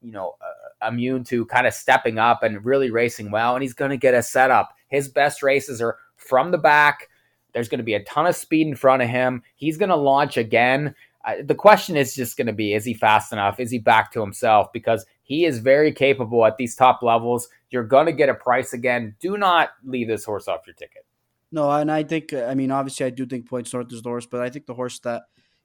[0.03, 3.75] you know, uh, immune to kind of stepping up and really racing well, and he's
[3.75, 4.75] going to get a setup.
[4.89, 7.09] His best races are from the back.
[7.53, 9.43] There's going to be a ton of speed in front of him.
[9.57, 10.95] He's going to launch again.
[11.25, 13.61] Uh, the question is just going to be is he fast enough?
[13.61, 14.73] Is he back to himself?
[14.73, 17.49] Because he is very capable at these top levels.
[17.71, 19.15] You're going to get a price again.
[19.21, 21.05] Do not leave this horse off your ticket.
[21.53, 24.27] No, and I think, I mean, obviously, I do think Points North is the horse,
[24.27, 25.23] but I think the horse that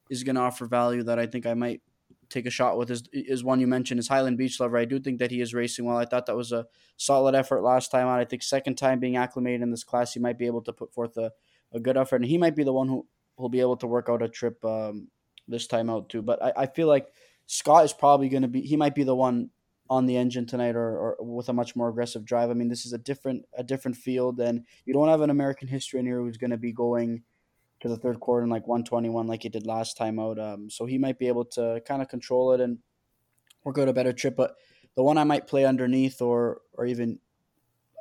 [0.09, 1.81] is going to offer value that I think I might
[2.29, 4.77] take a shot with is is one you mentioned is Highland Beach Lover.
[4.77, 5.97] I do think that he is racing well.
[5.97, 6.65] I thought that was a
[6.97, 8.19] solid effort last time out.
[8.19, 10.93] I think second time being acclimated in this class, he might be able to put
[10.93, 11.31] forth a,
[11.71, 13.05] a good effort, and he might be the one who
[13.37, 15.07] will be able to work out a trip um,
[15.47, 16.21] this time out too.
[16.21, 17.07] But I, I feel like
[17.47, 18.61] Scott is probably going to be.
[18.61, 19.49] He might be the one
[19.89, 22.49] on the engine tonight or, or with a much more aggressive drive.
[22.49, 25.67] I mean, this is a different a different field, and you don't have an American
[25.67, 27.23] history in here who's going to be going
[27.81, 30.39] to the third quarter in like 121 like he did last time out.
[30.39, 32.79] Um, so he might be able to kind of control it and
[33.63, 34.35] work out a better trip.
[34.35, 34.55] But
[34.95, 37.19] the one I might play underneath or or even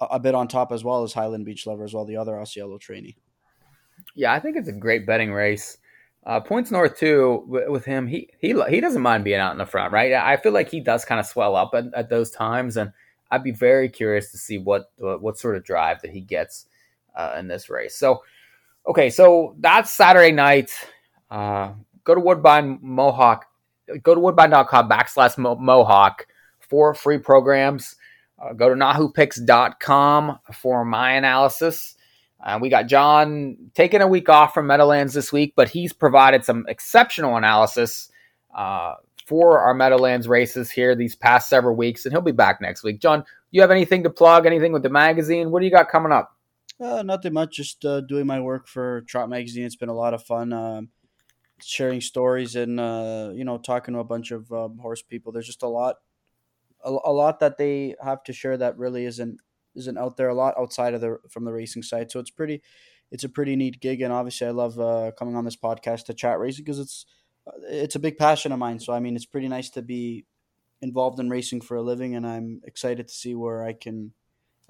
[0.01, 2.39] a, a bit on top as well is Highland Beach Lover as well, the other
[2.39, 3.17] Osceola trainee.
[4.15, 5.79] Yeah, I think it's a great betting race.
[6.25, 8.07] Uh, points north too with him.
[8.07, 10.13] He he he doesn't mind being out in the front, right?
[10.15, 12.93] I feel like he does kind of swell up at, at those times, and
[13.31, 16.67] I'd be very curious to see what what sort of drive that he gets
[17.15, 17.95] uh, in this race.
[17.95, 18.23] So
[18.87, 20.71] Okay, so that's Saturday night.
[21.31, 21.73] Uh,
[22.05, 23.47] go to Woodbine Mohawk.
[24.03, 26.27] Go to woodbine.com backslash Mohawk
[26.61, 27.97] for free programs.
[28.39, 31.95] Uh, go to NahooPicks.com for my analysis.
[32.45, 36.45] Uh, we got John taking a week off from Meadowlands this week, but he's provided
[36.45, 38.11] some exceptional analysis
[38.55, 38.95] uh,
[39.27, 43.01] for our Meadowlands races here these past several weeks, and he'll be back next week.
[43.01, 44.45] John, you have anything to plug?
[44.45, 45.51] Anything with the magazine?
[45.51, 46.37] What do you got coming up?
[46.79, 47.57] Uh, nothing much.
[47.57, 49.65] Just uh, doing my work for Trot Magazine.
[49.65, 50.53] It's been a lot of fun.
[50.53, 50.91] Um,
[51.63, 55.33] sharing stories and uh, you know talking to a bunch of um, horse people.
[55.33, 55.97] There's just a lot,
[56.85, 59.41] a, a, lot that they have to share that really isn't
[59.77, 60.29] isn't out there.
[60.29, 62.11] A lot outside of the from the racing side.
[62.11, 62.63] So it's pretty,
[63.11, 64.01] it's a pretty neat gig.
[64.01, 67.07] And obviously, I love uh, coming on this podcast to chat racing because it's
[67.63, 68.81] it's a big passion of mine.
[68.81, 70.27] So I mean, it's pretty nice to be
[70.83, 74.13] involved in racing for a living, and I'm excited to see where I can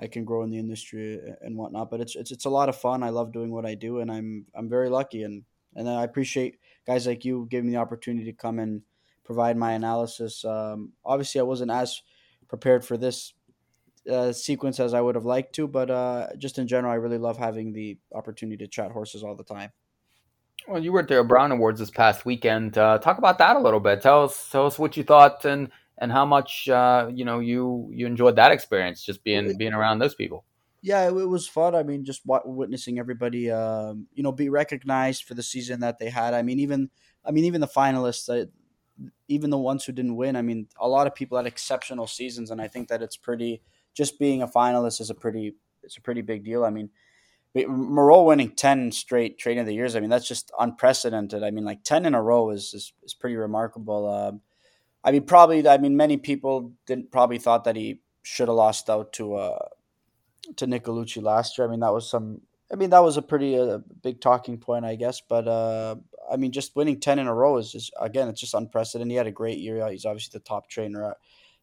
[0.01, 1.91] I can grow in the industry and whatnot.
[1.91, 3.03] But it's it's it's a lot of fun.
[3.03, 5.45] I love doing what I do, and I'm I'm very lucky and
[5.77, 8.83] and I appreciate guys like you giving me the opportunity to come and
[9.25, 10.45] provide my analysis.
[10.45, 12.03] Um, obviously, I wasn't as
[12.49, 13.33] prepared for this
[14.11, 17.19] uh, sequence as I would have liked to, but uh, just in general, I really
[17.19, 19.71] love having the opportunity to chat horses all the time.
[20.69, 22.79] Well, you were at the O'Brien Awards this past weekend.
[22.79, 24.01] Uh, talk about that a little bit.
[24.01, 27.89] Tell us, tell us what you thought and and how much uh, you know you
[27.93, 30.45] you enjoyed that experience just being being around those people
[30.83, 35.35] yeah it, was fun i mean just witnessing everybody um, you know be recognized for
[35.35, 36.91] the season that they had i mean even
[37.25, 38.47] i mean even the finalists uh,
[39.29, 42.51] even the ones who didn't win i mean a lot of people had exceptional seasons
[42.51, 43.63] and i think that it's pretty
[43.95, 46.91] just being a finalist is a pretty it's a pretty big deal i mean
[47.69, 49.95] Moreau winning 10 straight training of the years.
[49.95, 51.45] I mean, that's just unprecedented.
[51.45, 54.13] I mean, like 10 in a row is, is, is pretty remarkable.
[54.13, 54.41] Um,
[55.05, 55.69] I mean, probably.
[55.69, 59.69] I mean, many people didn't probably thought that he should have lost out to uh,
[60.57, 61.67] to Nick Gallucci last year.
[61.67, 62.41] I mean, that was some.
[62.73, 65.21] I mean, that was a pretty uh, big talking point, I guess.
[65.21, 65.97] But uh,
[66.33, 69.11] I mean, just winning ten in a row is just again, it's just unprecedented.
[69.11, 69.87] He had a great year.
[69.91, 71.17] He's obviously the top trainer at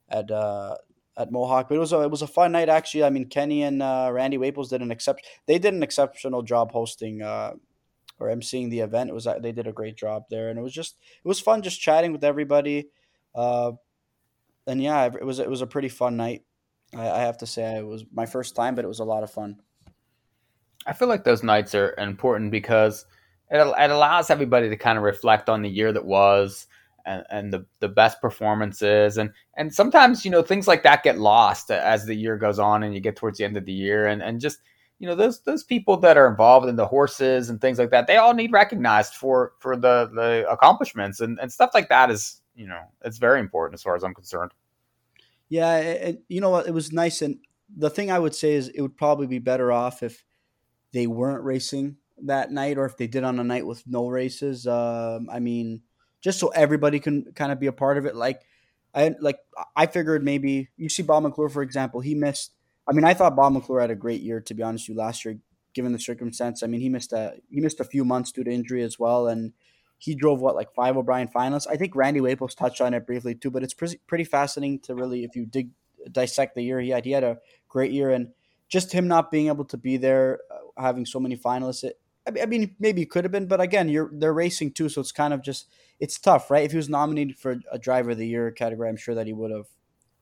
[0.09, 0.75] at, uh,
[1.21, 1.69] at Mohawk.
[1.69, 3.03] But it was a it was a fun night actually.
[3.03, 5.25] I mean, Kenny and uh, Randy Waples did an except.
[5.45, 7.53] They did an exceptional job hosting uh,
[8.19, 9.09] or emceeing the event.
[9.09, 11.61] It was they did a great job there, and it was just it was fun
[11.61, 12.89] just chatting with everybody.
[13.33, 13.73] Uh,
[14.67, 16.43] and yeah, it was it was a pretty fun night.
[16.95, 19.23] I, I have to say, it was my first time, but it was a lot
[19.23, 19.57] of fun.
[20.85, 23.05] I feel like those nights are important because
[23.49, 26.67] it, it allows everybody to kind of reflect on the year that was
[27.05, 31.19] and, and the, the best performances and and sometimes you know things like that get
[31.19, 34.07] lost as the year goes on and you get towards the end of the year
[34.07, 34.59] and and just
[34.99, 38.07] you know those those people that are involved in the horses and things like that
[38.07, 42.41] they all need recognized for for the the accomplishments and and stuff like that is
[42.55, 44.51] you know, it's very important as far as I'm concerned.
[45.49, 46.67] Yeah, and you know what?
[46.67, 47.39] It was nice, and
[47.75, 50.23] the thing I would say is it would probably be better off if
[50.93, 54.67] they weren't racing that night, or if they did on a night with no races.
[54.67, 55.81] Um, I mean,
[56.21, 58.15] just so everybody can kind of be a part of it.
[58.15, 58.41] Like
[58.93, 59.39] I like
[59.75, 62.53] I figured maybe you see Bob McClure for example, he missed.
[62.87, 65.01] I mean, I thought Bob McClure had a great year to be honest with you
[65.01, 65.37] last year,
[65.73, 66.63] given the circumstance.
[66.63, 69.27] I mean, he missed a he missed a few months due to injury as well,
[69.27, 69.53] and
[69.97, 71.67] he drove what like five O'Brien finals.
[71.67, 74.95] I think Randy Waples touched on it briefly too, but it's pretty pretty fascinating to
[74.95, 75.69] really if you dig
[76.11, 77.05] dissect the year he had.
[77.05, 77.37] He had a
[77.69, 78.29] great year, and
[78.67, 81.83] just him not being able to be there, uh, having so many finalists.
[81.83, 85.01] It, I mean, maybe he could have been, but again, you're they're racing too, so
[85.01, 85.67] it's kind of just
[85.99, 86.63] it's tough, right?
[86.63, 89.33] If he was nominated for a driver of the year category, I'm sure that he
[89.33, 89.67] would have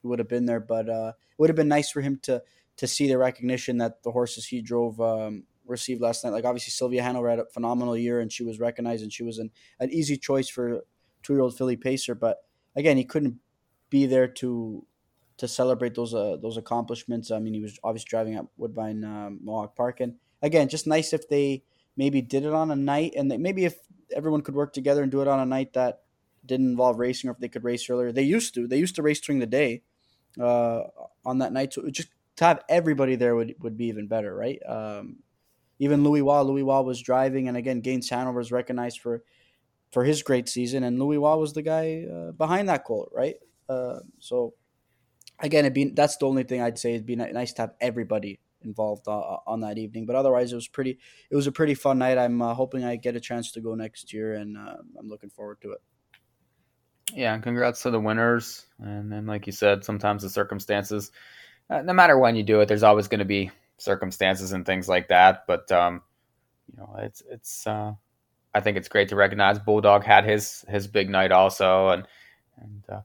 [0.04, 2.42] would have been there, but uh, it would have been nice for him to
[2.78, 6.32] to see the recognition that the horses he drove um, received last night.
[6.32, 9.38] Like obviously Sylvia Hanover had a phenomenal year and she was recognized and she was
[9.38, 10.82] an, an easy choice for
[11.22, 12.16] two year old filly pacer.
[12.16, 12.38] But
[12.78, 13.40] again, he couldn't
[13.90, 14.86] be there to
[15.38, 17.32] to celebrate those uh, those accomplishments.
[17.32, 21.14] I mean, he was obviously driving at Woodbine um, Mohawk Park, and again, just nice
[21.14, 21.64] if they
[22.00, 23.76] maybe did it on a night, and they, maybe if
[24.16, 26.00] everyone could work together and do it on a night that
[26.46, 28.14] didn't involve racing, or if they could race earlier.
[28.14, 28.68] They used to.
[28.68, 29.84] They used to race during the day
[30.40, 30.84] uh,
[31.26, 34.60] on that night, so just to have everybody there would would be even better, right?
[34.66, 35.18] Um,
[35.78, 39.22] even Louis Wall, Louis Wall was driving, and again, Gaines Hanover was recognized for
[39.92, 43.36] for his great season, and Louis Wall was the guy uh, behind that colt, right?
[43.68, 44.54] Uh, so
[45.40, 46.94] again, it be that's the only thing I'd say.
[46.94, 50.68] It'd be nice to have everybody involved uh, on that evening, but otherwise, it was
[50.68, 51.00] pretty.
[51.30, 52.18] It was a pretty fun night.
[52.18, 55.30] I'm uh, hoping I get a chance to go next year, and uh, I'm looking
[55.30, 55.82] forward to it.
[57.14, 58.66] Yeah, and congrats to the winners.
[58.80, 61.12] And then, like you said, sometimes the circumstances,
[61.70, 64.88] uh, no matter when you do it, there's always going to be circumstances and things
[64.88, 65.46] like that.
[65.48, 66.02] But um,
[66.72, 67.68] you know, it's it's.
[67.68, 67.94] Uh,
[68.54, 72.08] I think it's great to recognize Bulldog had his his big night also, and
[72.58, 73.02] and uh,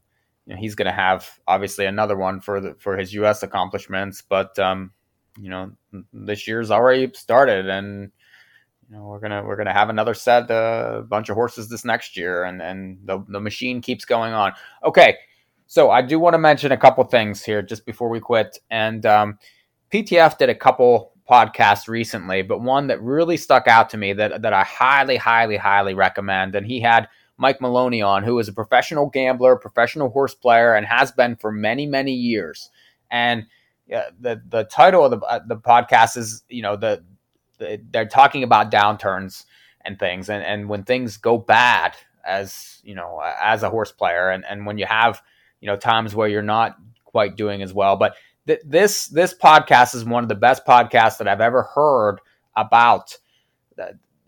[0.46, 3.42] you know, he's going to have obviously another one for the for his U.S.
[3.42, 4.22] accomplishments.
[4.22, 4.92] But um,
[5.38, 5.72] you know,
[6.12, 8.10] this year's already started, and
[8.88, 11.84] you know we're gonna we're gonna have another set, a uh, bunch of horses this
[11.84, 14.52] next year, and and the the machine keeps going on.
[14.84, 15.16] Okay,
[15.66, 19.04] so I do want to mention a couple things here just before we quit, and
[19.06, 19.38] um,
[19.92, 24.42] PTF did a couple podcasts recently, but one that really stuck out to me that
[24.42, 27.08] that I highly, highly, highly recommend, and he had.
[27.36, 31.50] Mike Maloney on, who is a professional gambler, professional horse player, and has been for
[31.50, 32.70] many, many years.
[33.10, 33.46] And
[33.86, 37.04] yeah, the the title of the uh, the podcast is you know the,
[37.58, 39.44] the, they're talking about downturns
[39.82, 41.94] and things and and when things go bad
[42.26, 45.20] as you know as a horse player and and when you have
[45.60, 47.96] you know times where you're not quite doing as well.
[47.96, 48.16] But
[48.46, 52.20] th- this this podcast is one of the best podcasts that I've ever heard
[52.56, 53.16] about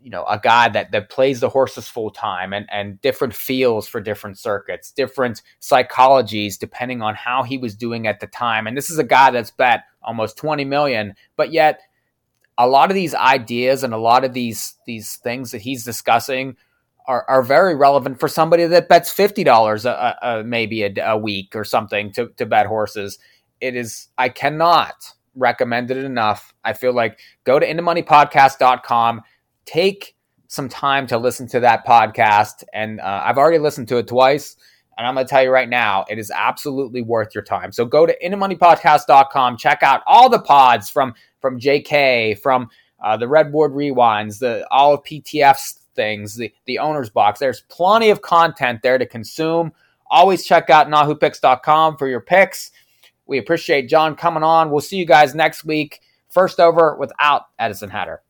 [0.06, 3.88] you know a guy that that plays the horses full time and and different feels
[3.88, 8.76] for different circuits different psychologies depending on how he was doing at the time and
[8.76, 11.80] this is a guy that's bet almost 20 million but yet
[12.56, 16.56] a lot of these ideas and a lot of these these things that he's discussing
[17.08, 21.16] are, are very relevant for somebody that bets fifty dollars a, a, maybe a, a
[21.16, 23.18] week or something to, to bet horses.
[23.60, 24.94] It is I cannot
[25.34, 26.54] recommend it enough.
[26.64, 29.22] I feel like go to inthemoneypodcast.com
[29.66, 30.16] take
[30.48, 32.64] some time to listen to that podcast.
[32.72, 34.56] And uh, I've already listened to it twice.
[34.96, 37.70] And I'm going to tell you right now, it is absolutely worth your time.
[37.70, 42.70] So go to inthemoneypodcast.com, check out all the pods from from JK, from
[43.04, 47.38] uh, the Redwood Rewinds, the all of PTF's things, the, the owner's box.
[47.38, 49.72] There's plenty of content there to consume.
[50.10, 52.70] Always check out NahooPicks.com for your picks.
[53.26, 54.70] We appreciate John coming on.
[54.70, 56.00] We'll see you guys next week.
[56.30, 58.22] First over without Edison Hatter.